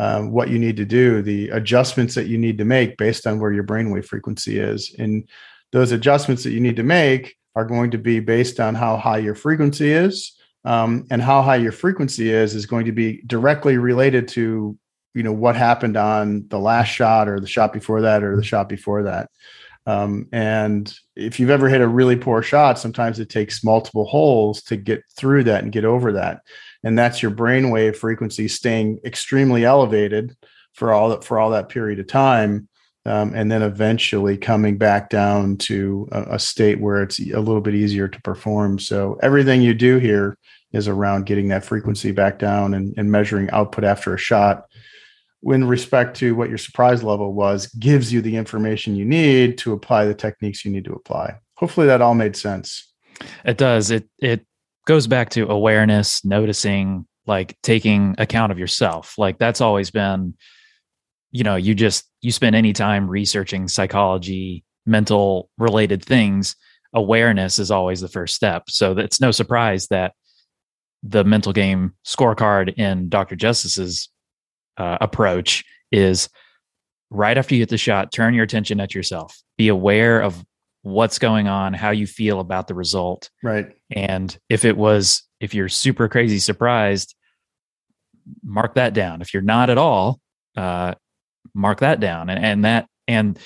[0.00, 3.38] um, what you need to do, the adjustments that you need to make based on
[3.38, 4.94] where your brainwave frequency is.
[4.98, 5.28] And
[5.72, 9.18] those adjustments that you need to make are going to be based on how high
[9.18, 10.32] your frequency is.
[10.64, 14.78] Um, and how high your frequency is is going to be directly related to
[15.14, 18.44] you know what happened on the last shot or the shot before that or the
[18.44, 19.30] shot before that
[19.86, 24.62] um, and if you've ever hit a really poor shot sometimes it takes multiple holes
[24.64, 26.42] to get through that and get over that
[26.82, 30.36] and that's your brainwave frequency staying extremely elevated
[30.74, 32.68] for all that for all that period of time
[33.06, 37.62] um, and then eventually coming back down to a, a, state where it's a little
[37.62, 38.78] bit easier to perform.
[38.78, 40.36] So everything you do here
[40.72, 44.64] is around getting that frequency back down and, and measuring output after a shot
[45.42, 49.72] in respect to what your surprise level was gives you the information you need to
[49.72, 51.34] apply the techniques you need to apply.
[51.54, 52.92] Hopefully that all made sense.
[53.44, 53.90] It does.
[53.90, 54.46] It it
[54.90, 59.16] goes back to awareness, noticing, like taking account of yourself.
[59.16, 60.34] Like that's always been,
[61.30, 66.56] you know, you just you spend any time researching psychology, mental related things,
[66.92, 68.64] awareness is always the first step.
[68.68, 70.14] So it's no surprise that
[71.04, 73.36] the mental game scorecard in Dr.
[73.36, 74.08] Justice's
[74.76, 76.28] uh, approach is
[77.10, 79.40] right after you hit the shot, turn your attention at yourself.
[79.56, 80.44] Be aware of
[80.82, 83.30] what's going on, how you feel about the result.
[83.42, 83.76] Right.
[83.90, 87.14] And if it was, if you're super crazy surprised,
[88.42, 89.20] mark that down.
[89.20, 90.20] If you're not at all,
[90.56, 90.94] uh,
[91.54, 92.30] mark that down.
[92.30, 93.38] And, and that, and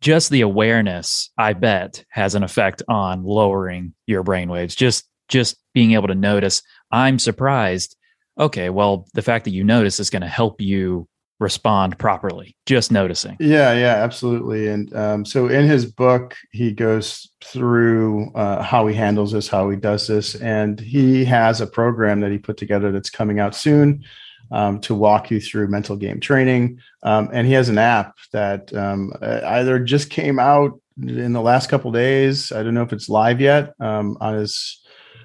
[0.00, 4.74] just the awareness, I bet, has an effect on lowering your brain waves.
[4.74, 7.96] Just, just being able to notice, I'm surprised.
[8.38, 11.08] Okay, well, the fact that you notice is going to help you
[11.42, 13.36] respond properly just noticing.
[13.40, 14.68] Yeah yeah absolutely.
[14.68, 19.68] And um, so in his book he goes through uh, how he handles this how
[19.68, 23.54] he does this and he has a program that he put together that's coming out
[23.54, 24.04] soon
[24.50, 26.78] um, to walk you through mental game training.
[27.02, 31.70] Um, and he has an app that um, either just came out in the last
[31.70, 34.81] couple days i don't know if it's live yet um, on his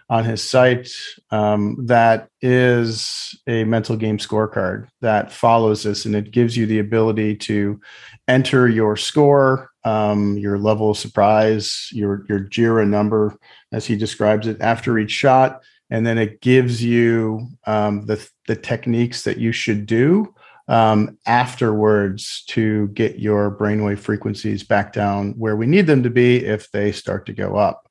[0.10, 0.89] on his site
[1.32, 6.80] um, that is a mental game scorecard that follows this and it gives you the
[6.80, 7.80] ability to
[8.28, 13.38] enter your score um, your level of surprise your your Gyra number
[13.72, 15.64] as he describes it after each shot.
[15.89, 20.34] And then it gives you um, the the techniques that you should do
[20.68, 26.43] um, afterwards to get your brainwave frequencies back down where we need them to be
[26.43, 27.87] if they start to go up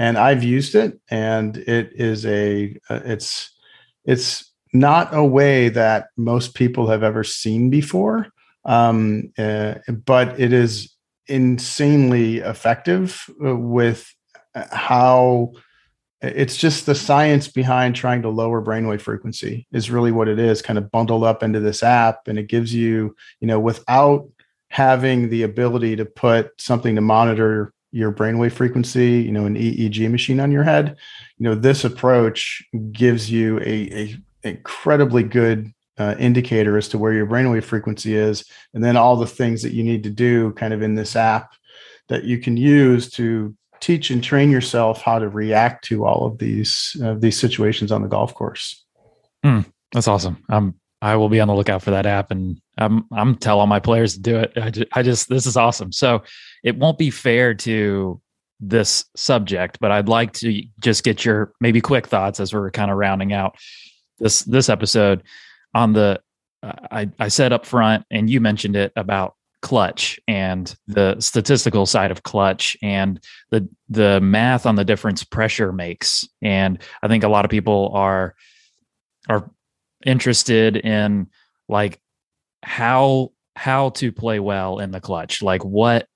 [0.00, 3.54] and I've used it, and it is a uh, it's
[4.06, 8.28] it's not a way that most people have ever seen before,
[8.64, 9.74] um, uh,
[10.06, 10.96] but it is
[11.26, 14.10] insanely effective uh, with
[14.54, 15.52] uh, how
[16.22, 20.62] it's just the science behind trying to lower brainwave frequency is really what it is
[20.62, 24.26] kind of bundled up into this app and it gives you you know without
[24.68, 30.10] having the ability to put something to monitor your brainwave frequency you know an eeg
[30.10, 30.96] machine on your head
[31.38, 32.62] you know this approach
[32.92, 38.44] gives you a, a incredibly good uh, indicator as to where your brainwave frequency is
[38.74, 41.52] and then all the things that you need to do kind of in this app
[42.08, 46.38] that you can use to teach and train yourself how to react to all of
[46.38, 48.84] these uh, these situations on the golf course.
[49.44, 50.44] Mm, that's awesome.
[50.48, 53.66] I'm I will be on the lookout for that app, and I'm I'm tell all
[53.66, 54.52] my players to do it.
[54.56, 55.92] I just, I just this is awesome.
[55.92, 56.22] So
[56.62, 58.20] it won't be fair to
[58.60, 62.90] this subject, but I'd like to just get your maybe quick thoughts as we're kind
[62.90, 63.56] of rounding out
[64.18, 65.22] this this episode
[65.74, 66.20] on the.
[66.62, 71.84] Uh, I I said up front, and you mentioned it about clutch and the statistical
[71.86, 77.24] side of clutch and the the math on the difference pressure makes and i think
[77.24, 78.34] a lot of people are
[79.28, 79.50] are
[80.06, 81.26] interested in
[81.68, 82.00] like
[82.62, 86.08] how how to play well in the clutch like what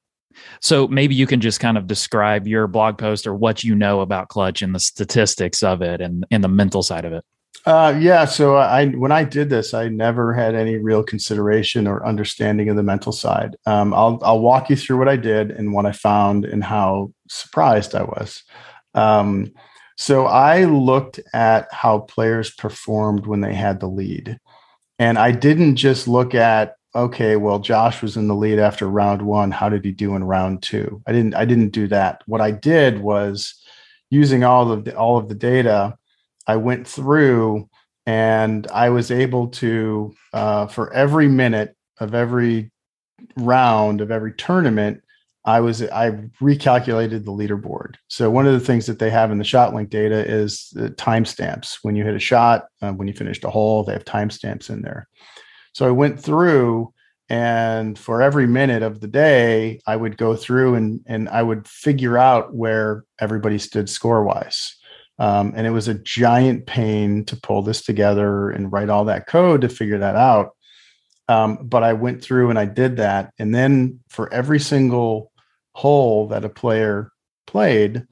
[0.60, 4.00] so maybe you can just kind of describe your blog post or what you know
[4.00, 7.24] about clutch and the statistics of it and and the mental side of it
[7.66, 8.26] uh, yeah.
[8.26, 12.76] So I, when I did this, I never had any real consideration or understanding of
[12.76, 13.56] the mental side.
[13.64, 17.12] Um, I'll, I'll walk you through what I did and what I found and how
[17.30, 18.42] surprised I was.
[18.92, 19.52] Um,
[19.96, 24.38] so I looked at how players performed when they had the lead,
[24.98, 29.22] and I didn't just look at okay, well, Josh was in the lead after round
[29.22, 29.50] one.
[29.50, 31.02] How did he do in round two?
[31.06, 31.34] I didn't.
[31.34, 32.22] I didn't do that.
[32.26, 33.54] What I did was
[34.10, 35.96] using all of the all of the data
[36.46, 37.68] I went through
[38.06, 42.70] and I was able to, uh, for every minute of every
[43.36, 45.00] round of every tournament,
[45.46, 47.96] I was I recalculated the leaderboard.
[48.08, 51.78] So one of the things that they have in the ShotLink data is timestamps.
[51.82, 54.82] When you hit a shot, uh, when you finished a hole, they have timestamps in
[54.82, 55.08] there.
[55.74, 56.94] So I went through
[57.28, 61.66] and for every minute of the day, I would go through and and I would
[61.66, 64.76] figure out where everybody stood score wise.
[65.18, 69.26] Um, and it was a giant pain to pull this together and write all that
[69.26, 70.50] code to figure that out.
[71.28, 73.32] Um, but I went through and I did that.
[73.38, 75.30] And then for every single
[75.72, 77.10] hole that a player
[77.46, 78.06] played,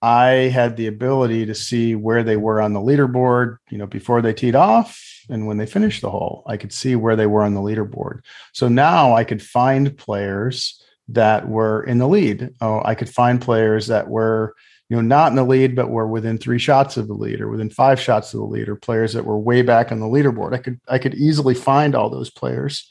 [0.00, 4.22] I had the ability to see where they were on the leaderboard, you know, before
[4.22, 6.42] they teed off and when they finished the hole.
[6.46, 8.20] I could see where they were on the leaderboard.
[8.52, 12.54] So now I could find players that were in the lead.
[12.60, 14.54] Oh, I could find players that were
[14.88, 17.48] you know, not in the lead, but were within three shots of the lead or
[17.48, 20.54] within five shots of the lead, or players that were way back on the leaderboard.
[20.54, 22.88] I could I could easily find all those players,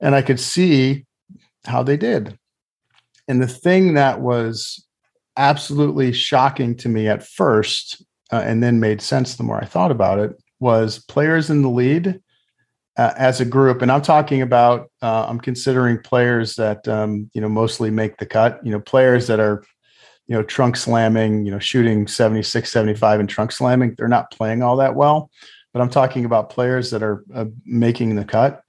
[0.00, 1.04] and I could see
[1.66, 2.38] how they did.
[3.26, 4.86] And the thing that was
[5.36, 8.02] absolutely shocking to me at first,
[8.32, 11.70] uh, and then made sense the more I thought about it, was players in the
[11.70, 12.20] lead
[12.96, 13.82] uh, as a group.
[13.82, 18.26] And I'm talking about uh, I'm considering players that um, you know mostly make the
[18.26, 18.60] cut.
[18.64, 19.62] You know, players that are
[20.28, 24.62] you know, trunk slamming, you know, shooting 76, 75 and trunk slamming, they're not playing
[24.62, 25.30] all that well.
[25.72, 28.62] But I'm talking about players that are uh, making the cut.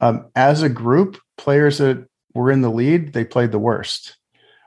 [0.00, 4.16] Um, as a group, players that were in the lead, they played the worst,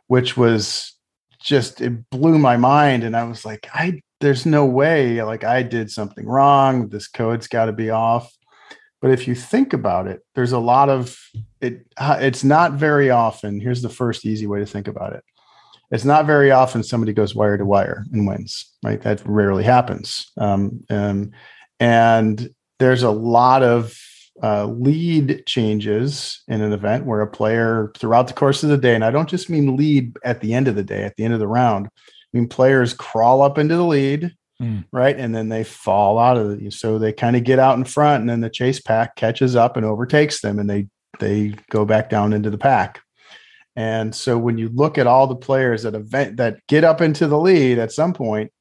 [0.07, 0.93] which was
[1.41, 3.03] just, it blew my mind.
[3.03, 6.89] And I was like, I, there's no way, like, I did something wrong.
[6.89, 8.32] This code's got to be off.
[9.01, 11.17] But if you think about it, there's a lot of
[11.61, 11.86] it.
[11.95, 13.61] Uh, it's not very often.
[13.61, 15.24] Here's the first easy way to think about it
[15.91, 19.01] it's not very often somebody goes wire to wire and wins, right?
[19.01, 20.32] That rarely happens.
[20.38, 21.32] Um, um,
[21.80, 23.97] and there's a lot of
[24.43, 28.95] uh, lead changes in an event where a player throughout the course of the day,
[28.95, 31.34] and I don't just mean lead at the end of the day, at the end
[31.34, 31.89] of the round,
[32.34, 34.86] I mean players crawl up into the lead, mm.
[34.91, 35.17] right?
[35.17, 36.73] And then they fall out of it.
[36.73, 39.77] So they kind of get out in front, and then the chase pack catches up
[39.77, 40.88] and overtakes them, and they
[41.19, 43.01] they go back down into the pack.
[43.75, 47.27] And so when you look at all the players that event that get up into
[47.27, 48.51] the lead at some point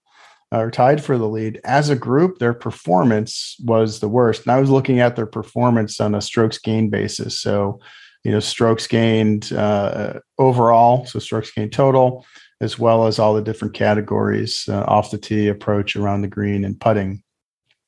[0.52, 4.42] or tied for the lead as a group, their performance was the worst.
[4.42, 7.40] And I was looking at their performance on a strokes gain basis.
[7.40, 7.80] So,
[8.24, 12.24] you know, strokes gained uh, overall, so strokes gained total,
[12.61, 16.64] as well as all the different categories uh, off the tee, approach around the green,
[16.64, 17.22] and putting.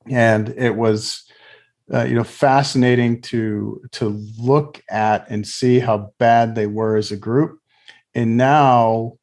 [0.08, 1.24] And it was
[1.92, 4.08] uh, you know fascinating to to
[4.38, 7.58] look at and see how bad they were as a group
[8.14, 9.14] and now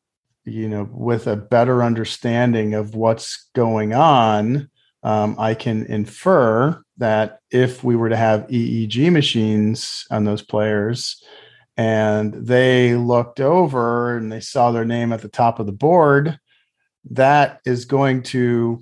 [0.43, 4.69] you know with a better understanding of what's going on
[5.03, 11.23] um, i can infer that if we were to have eeg machines on those players
[11.77, 16.39] and they looked over and they saw their name at the top of the board
[17.11, 18.81] that is going to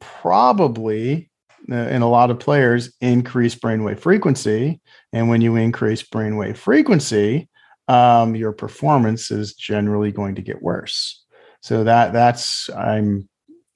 [0.00, 1.30] probably
[1.70, 4.80] uh, in a lot of players increase brainwave frequency.
[5.12, 7.48] And when you increase brainwave frequency
[7.88, 11.22] um, your performance is generally going to get worse.
[11.60, 13.28] So that that's i'm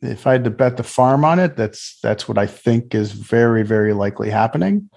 [0.03, 3.12] if i had to bet the farm on it that's that's what i think is
[3.12, 4.90] very very likely happening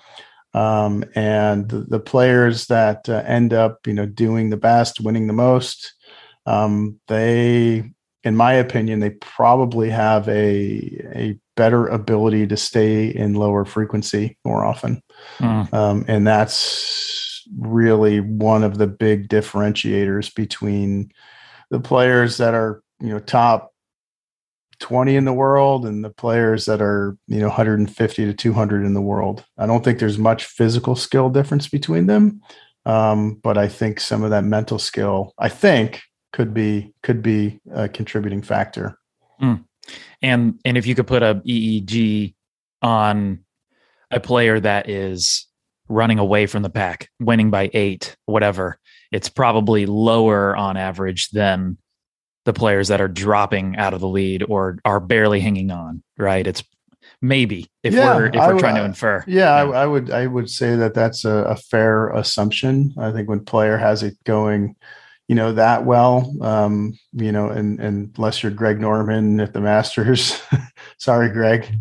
[0.54, 5.28] um, and the, the, players that uh, end up you know doing the best winning
[5.28, 5.94] the most
[6.46, 7.84] um, they
[8.24, 14.38] in my opinion they probably have a a better ability to stay in lower frequency
[14.44, 15.02] more often
[15.40, 15.74] mm.
[15.74, 21.12] um, and that's really one of the big differentiators between
[21.70, 23.71] the players that are you know top
[24.82, 28.94] 20 in the world and the players that are you know 150 to 200 in
[28.94, 32.42] the world i don't think there's much physical skill difference between them
[32.86, 36.02] um, but i think some of that mental skill i think
[36.34, 38.98] could be could be a contributing factor
[39.42, 39.64] mm.
[40.22, 42.34] and and if you could put a eeg
[42.82, 43.40] on
[44.10, 45.48] a player that is
[45.88, 48.80] running away from the pack winning by eight whatever
[49.12, 51.78] it's probably lower on average than
[52.46, 56.46] the players that are dropping out of the lead or are barely hanging on, right?
[56.46, 56.64] It's
[57.22, 59.24] maybe if yeah, we're if we're trying to infer.
[59.28, 59.70] Yeah, yeah.
[59.72, 62.94] I, I, would I would say that that's a, a, fair assumption.
[62.98, 64.76] I think when player has it going,
[65.28, 69.62] you know that well, um, you know, and, and unless you're Greg Norman at the
[69.62, 70.42] Masters,
[70.98, 71.74] sorry, Greg,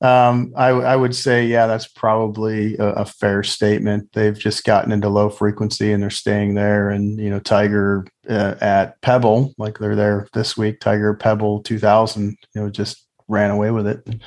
[0.00, 4.08] um, I, I, would say, yeah, that's probably a, a, fair statement.
[4.12, 6.90] They've just gotten into low frequency and they're staying there.
[6.90, 10.78] And you know, Tiger uh, at Pebble, like they're there this week.
[10.78, 14.22] Tiger Pebble 2000, you know, just ran away with it.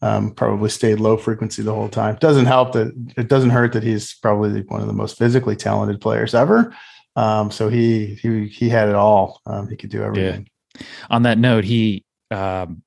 [0.00, 2.16] Um, probably stayed low frequency the whole time.
[2.20, 6.00] Doesn't help that it doesn't hurt that he's probably one of the most physically talented
[6.00, 6.72] players ever.
[7.16, 9.40] Um, so he he he had it all.
[9.44, 10.48] Um, he could do everything.
[10.78, 10.86] Yeah.
[11.10, 12.04] On that note, he.
[12.30, 12.82] Um,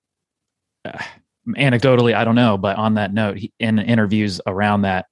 [1.55, 5.05] anecdotally, I don't know, but on that note, he, in interviews around that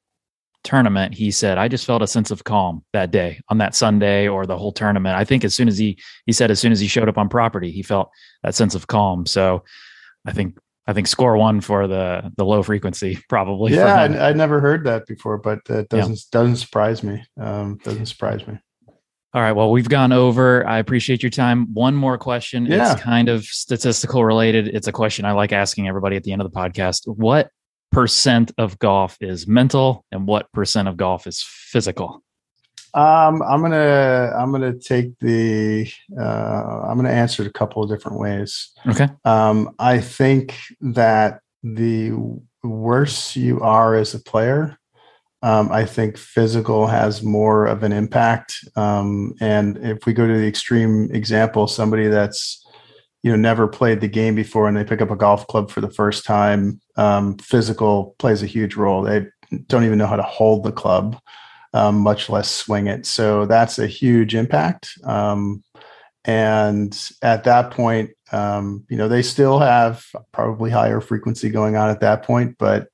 [0.64, 4.28] tournament, he said, "I just felt a sense of calm that day, on that Sunday,
[4.28, 5.16] or the whole tournament.
[5.16, 7.30] I think as soon as he he said as soon as he showed up on
[7.30, 8.10] property, he felt
[8.44, 9.26] that sense of calm.
[9.26, 9.64] So,
[10.26, 10.58] I think
[10.88, 13.74] I think score one for the the low frequency probably.
[13.74, 16.40] Yeah, I, would never heard that before, but that doesn't yeah.
[16.40, 17.24] doesn't surprise me.
[17.40, 18.58] Um, doesn't surprise me.
[19.34, 19.52] All right.
[19.52, 20.66] Well, we've gone over.
[20.66, 21.74] I appreciate your time.
[21.74, 22.66] One more question.
[22.66, 22.94] Yeah.
[22.94, 24.70] It's kind of statistical related.
[24.70, 27.08] It's a question I like asking everybody at the end of the podcast.
[27.08, 27.52] What
[27.92, 32.24] percent of golf is mental and what percent of golf is physical?
[32.94, 37.90] Um, I'm gonna I'm gonna take the uh, I'm gonna answer it a couple of
[37.90, 38.72] different ways.
[38.88, 39.08] Okay.
[39.26, 42.14] Um, I think that the
[42.64, 44.80] worse you are as a player,
[45.48, 48.68] um, I think physical has more of an impact.
[48.76, 52.66] Um, and if we go to the extreme example, somebody that's
[53.24, 55.80] you know never played the game before and they pick up a golf club for
[55.80, 59.04] the first time, um, physical plays a huge role.
[59.04, 59.28] They
[59.68, 61.18] don't even know how to hold the club,
[61.74, 63.06] um, much less swing it.
[63.06, 64.92] So that's a huge impact.
[65.06, 65.64] Um,
[66.26, 71.90] and at that point, um, you know they still have probably higher frequency going on
[71.90, 72.90] at that point, but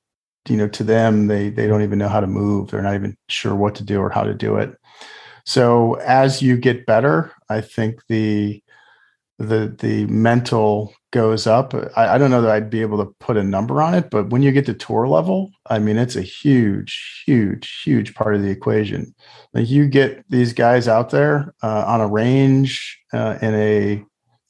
[0.48, 2.70] you know to them they they don't even know how to move.
[2.70, 4.76] They're not even sure what to do or how to do it.
[5.44, 8.62] So as you get better i think the
[9.38, 11.74] the the mental goes up.
[11.96, 14.30] I, I, don't know that i'd be able to put a number on it but
[14.30, 18.42] when you get to tour level i mean it's a huge huge huge part of
[18.42, 19.14] the equation.
[19.52, 24.04] Like you get these guys out there uh, on a range uh, in a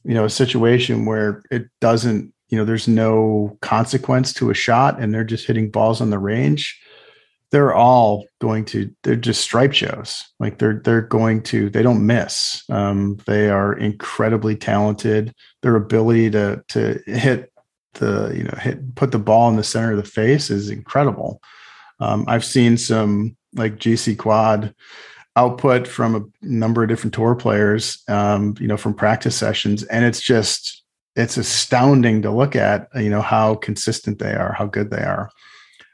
[0.04, 5.00] you know a situation where it doesn't you know there's no consequence to a shot
[5.00, 6.80] and they're just hitting balls on the range
[7.54, 10.24] they're all going to they're just stripe shows.
[10.40, 12.64] Like they're they're going to they don't miss.
[12.68, 15.32] Um, they are incredibly talented.
[15.62, 17.52] Their ability to to hit
[17.92, 21.40] the you know hit put the ball in the center of the face is incredible.
[22.00, 24.74] Um, i've seen some like GCQuad
[25.36, 30.04] output from a number of different tour players um, you know from practice sessions and
[30.04, 30.83] it's just
[31.16, 35.30] it's astounding to look at you know how consistent they are how good they are.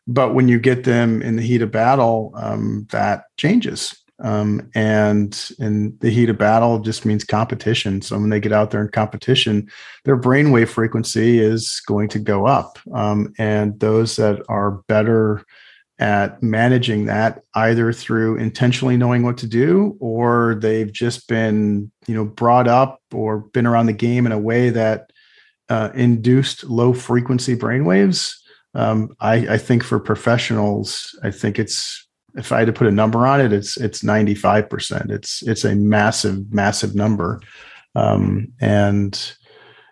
[0.06, 3.96] But when you get them in the heat of battle um, that changes.
[4.22, 8.02] Um, and in the heat of battle just means competition.
[8.02, 9.70] So when they get out there in competition
[10.04, 12.78] their brainwave frequency is going to go up.
[12.92, 15.42] Um, and those that are better
[16.00, 22.14] at managing that either through intentionally knowing what to do or they've just been you
[22.14, 25.10] know brought up or been around the game in a way that
[25.68, 28.34] uh, induced low frequency brainwaves
[28.74, 32.92] um, I, I think for professionals i think it's if i had to put a
[32.92, 37.40] number on it it's it's 95% it's it's a massive massive number.
[37.94, 39.34] Um, and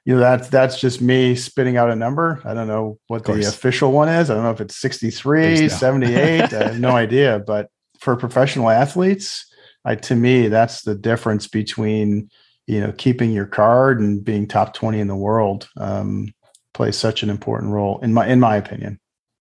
[0.08, 2.40] you know that's that's just me spitting out a number.
[2.42, 4.30] I don't know what the official one is.
[4.30, 7.42] I don't know if it's 63 78 i have no idea.
[7.46, 7.68] But
[8.00, 9.44] for professional athletes
[9.84, 12.30] I, to me that's the difference between
[12.66, 16.32] you know keeping your card and being top 20 in the world um,
[16.72, 18.98] plays such an important role in my in my opinion.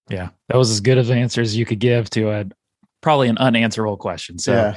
[0.10, 0.32] Yeah.
[0.50, 2.46] That was as good of an answer as you could give to a
[3.02, 4.38] probably an unanswerable question.
[4.38, 4.76] So yeah.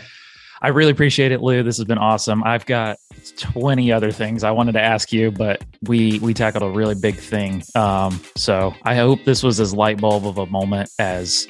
[0.62, 1.62] I really appreciate it, Lou.
[1.62, 2.44] This has been awesome.
[2.44, 2.98] I've got
[3.38, 7.16] 20 other things I wanted to ask you, but we we tackled a really big
[7.16, 7.62] thing.
[7.74, 11.48] Um, so I hope this was as light bulb of a moment as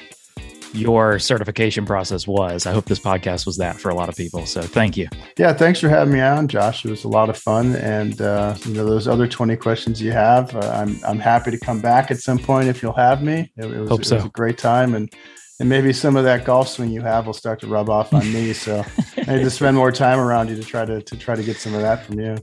[0.73, 2.65] your certification process was.
[2.65, 4.45] I hope this podcast was that for a lot of people.
[4.45, 5.09] So thank you.
[5.37, 6.85] Yeah, thanks for having me on, Josh.
[6.85, 10.13] It was a lot of fun, and uh, you know those other 20 questions you
[10.13, 13.51] have, uh, I'm I'm happy to come back at some point if you'll have me.
[13.57, 14.15] It, it was, hope so.
[14.15, 15.13] it was a great time and
[15.61, 18.33] and maybe some of that golf swing you have will start to rub off on
[18.33, 18.51] me.
[18.51, 18.83] So
[19.27, 21.57] I need to spend more time around you to try to to try to get
[21.57, 22.35] some of that from you.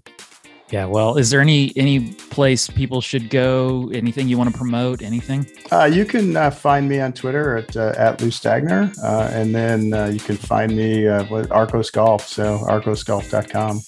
[0.71, 3.91] Yeah, well, is there any any place people should go?
[3.93, 5.03] Anything you want to promote?
[5.03, 5.51] Anything?
[5.73, 9.53] Uh, you can uh, find me on Twitter at uh, at Lou Stagner, uh, and
[9.53, 13.81] then uh, you can find me uh, with Arccos Golf, so arccosgolf.com.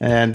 [0.00, 0.34] And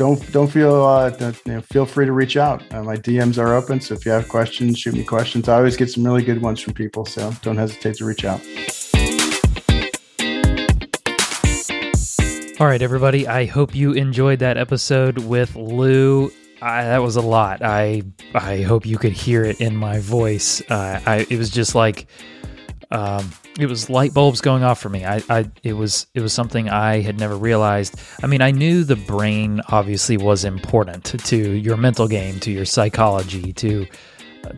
[0.00, 1.10] don't don't feel uh,
[1.44, 2.62] you know, feel free to reach out.
[2.72, 5.46] Uh, my DMs are open, so if you have questions, shoot me questions.
[5.46, 8.40] I always get some really good ones from people, so don't hesitate to reach out.
[12.58, 13.28] All right, everybody.
[13.28, 16.32] I hope you enjoyed that episode with Lou.
[16.62, 17.60] I, that was a lot.
[17.62, 18.02] I
[18.34, 20.62] I hope you could hear it in my voice.
[20.70, 22.06] Uh, I it was just like
[22.90, 23.30] um,
[23.62, 25.04] it was light bulbs going off for me.
[25.04, 28.00] I, I, it was, it was something I had never realized.
[28.22, 32.64] I mean, I knew the brain obviously was important to your mental game, to your
[32.64, 33.86] psychology, to,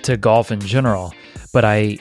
[0.02, 1.12] to golf in general,
[1.52, 1.98] but I,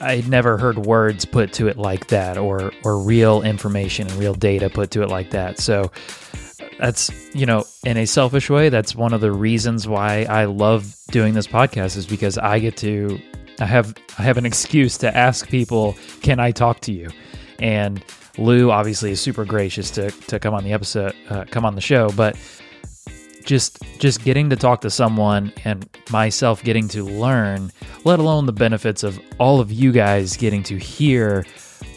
[0.00, 4.16] I had never heard words put to it like that, or, or real information and
[4.16, 5.58] real data put to it like that.
[5.58, 5.90] So
[6.80, 10.96] that's you know in a selfish way that's one of the reasons why i love
[11.10, 13.20] doing this podcast is because i get to
[13.60, 17.10] I have I have an excuse to ask people, "Can I talk to you?"
[17.58, 18.02] And
[18.38, 21.80] Lou obviously is super gracious to to come on the episode, uh, come on the
[21.80, 22.36] show, but
[23.44, 27.70] just just getting to talk to someone and myself getting to learn,
[28.04, 31.44] let alone the benefits of all of you guys getting to hear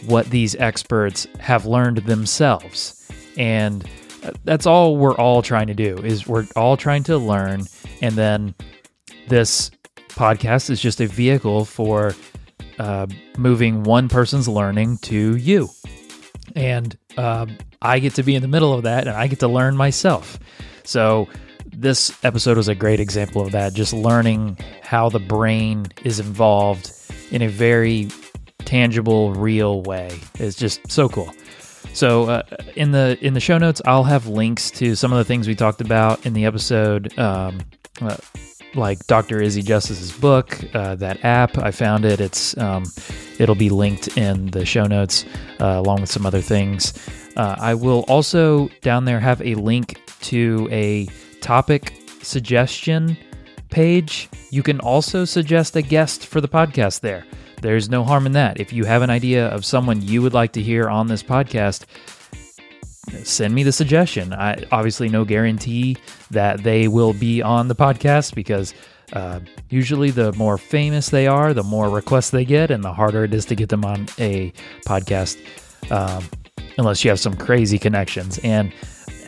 [0.05, 3.09] what these experts have learned themselves.
[3.37, 3.87] And
[4.23, 7.65] uh, that's all we're all trying to do is we're all trying to learn
[8.01, 8.55] and then
[9.27, 9.71] this
[10.15, 12.15] podcast is just a vehicle for
[12.79, 13.07] uh,
[13.37, 15.69] moving one person's learning to you.
[16.55, 17.45] And uh,
[17.81, 20.39] I get to be in the middle of that and I get to learn myself.
[20.83, 21.27] So,
[21.75, 26.91] this episode was a great example of that, just learning how the brain is involved
[27.31, 28.09] in a very
[28.59, 30.19] tangible, real way.
[30.35, 31.33] It's just so cool.
[31.93, 32.43] So uh,
[32.75, 35.55] in the in the show notes, I'll have links to some of the things we
[35.55, 37.17] talked about in the episode.
[37.19, 37.59] Um,
[38.01, 38.17] uh,
[38.75, 39.41] like Dr.
[39.41, 41.57] Izzy Justice's book, uh, that app.
[41.57, 42.19] I found it.
[42.19, 42.83] It's um,
[43.39, 45.25] it'll be linked in the show notes
[45.59, 46.93] uh, along with some other things.
[47.35, 51.07] Uh, I will also down there have a link to a
[51.41, 53.17] topic suggestion
[53.69, 54.29] page.
[54.51, 57.25] You can also suggest a guest for the podcast there.
[57.61, 58.59] There's no harm in that.
[58.59, 61.85] If you have an idea of someone you would like to hear on this podcast,
[63.23, 64.33] send me the suggestion.
[64.33, 65.97] I obviously no guarantee
[66.31, 68.73] that they will be on the podcast because
[69.13, 69.39] uh,
[69.69, 73.33] usually the more famous they are, the more requests they get, and the harder it
[73.33, 74.51] is to get them on a
[74.87, 75.37] podcast.
[75.91, 76.23] Um,
[76.77, 78.39] unless you have some crazy connections.
[78.39, 78.73] And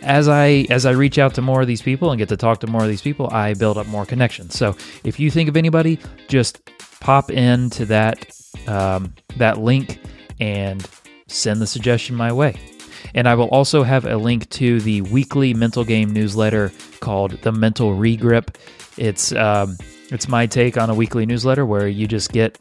[0.02, 2.60] as I as I reach out to more of these people and get to talk
[2.62, 4.58] to more of these people, I build up more connections.
[4.58, 6.70] So if you think of anybody, just
[7.00, 8.26] pop into that
[8.68, 10.00] um, that link
[10.40, 10.88] and
[11.28, 12.75] send the suggestion my way.
[13.16, 17.52] And I will also have a link to the weekly mental game newsletter called the
[17.52, 18.56] Mental Regrip.
[18.98, 19.78] It's um,
[20.12, 22.60] it's my take on a weekly newsletter where you just get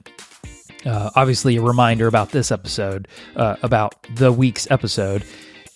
[0.86, 5.24] uh, obviously a reminder about this episode, uh, about the week's episode,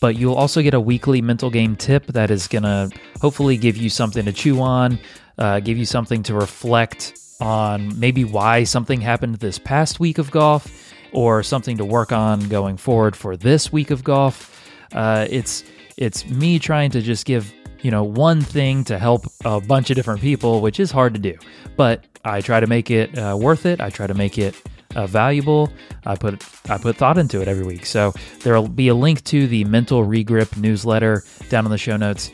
[0.01, 2.91] but you'll also get a weekly mental game tip that is going to
[3.21, 4.99] hopefully give you something to chew on,
[5.39, 10.31] uh, give you something to reflect on maybe why something happened this past week of
[10.31, 14.58] golf or something to work on going forward for this week of golf.
[14.93, 15.65] Uh, it's
[15.97, 19.97] it's me trying to just give you know one thing to help a bunch of
[19.97, 21.35] different people, which is hard to do.
[21.77, 23.81] But I try to make it uh, worth it.
[23.81, 24.55] I try to make it
[24.94, 25.70] uh, valuable.
[26.06, 27.86] I put I put thought into it every week.
[27.86, 32.31] So there'll be a link to the Mental Regrip newsletter down in the show notes.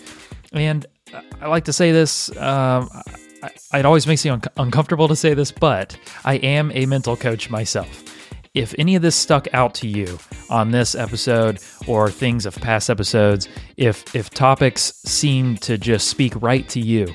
[0.53, 0.87] And
[1.41, 2.35] I like to say this.
[2.37, 2.89] Um,
[3.43, 7.17] I, it always makes me un- uncomfortable to say this, but I am a mental
[7.17, 8.05] coach myself.
[8.55, 10.19] If any of this stuck out to you
[10.49, 11.59] on this episode
[11.89, 17.13] or things of past episodes, if if topics seem to just speak right to you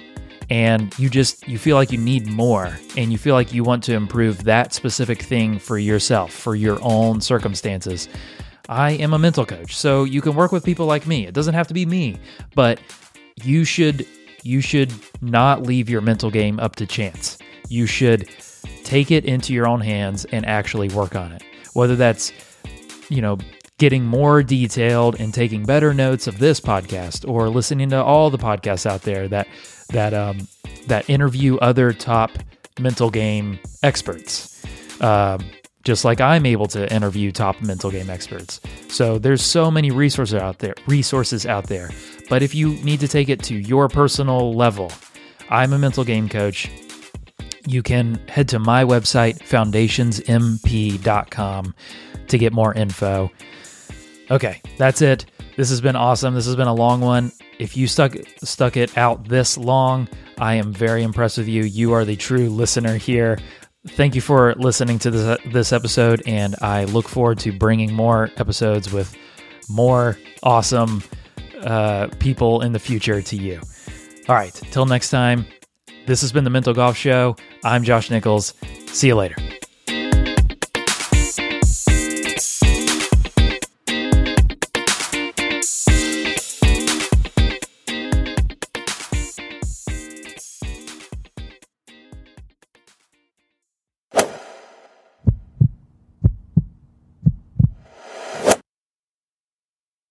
[0.50, 3.84] and you just you feel like you need more and you feel like you want
[3.84, 8.10] to improve that specific thing for yourself, for your own circumstances,
[8.68, 9.76] I am a mental coach.
[9.78, 11.26] So you can work with people like me.
[11.26, 12.20] It doesn't have to be me,
[12.54, 12.82] but
[13.44, 14.06] you should
[14.44, 17.38] you should not leave your mental game up to chance.
[17.70, 18.28] You should
[18.84, 21.44] take it into your own hands and actually work on it.
[21.74, 22.32] Whether that's,
[23.10, 23.38] you know,
[23.78, 28.38] getting more detailed and taking better notes of this podcast or listening to all the
[28.38, 29.48] podcasts out there that
[29.90, 30.48] that um,
[30.88, 32.32] that interview other top
[32.80, 34.64] mental game experts.
[35.02, 35.46] Um,
[35.84, 38.60] just like I'm able to interview top mental game experts.
[38.90, 41.90] So there's so many resources out there, resources out there.
[42.30, 44.92] But if you need to take it to your personal level,
[45.50, 46.70] I'm a mental game coach.
[47.70, 51.76] You can head to my website foundationsmp.com
[52.28, 53.32] to get more info.
[54.32, 55.28] Okay, that's it.
[55.56, 56.34] This has been awesome.
[56.34, 57.32] This has been a long one.
[57.60, 60.10] If you stuck stuck it out this long,
[60.40, 61.62] I am very impressed with you.
[61.64, 63.38] You are the true listener here.
[63.90, 68.32] Thank you for listening to this this episode and I look forward to bringing more
[68.38, 69.16] episodes with
[69.70, 71.04] more awesome
[71.62, 73.62] uh, people in the future to you.
[74.28, 75.46] All right, till next time.
[76.10, 77.36] This has been the Mental Golf Show.
[77.64, 78.56] I'm Josh Nichols.
[78.88, 79.36] See you later.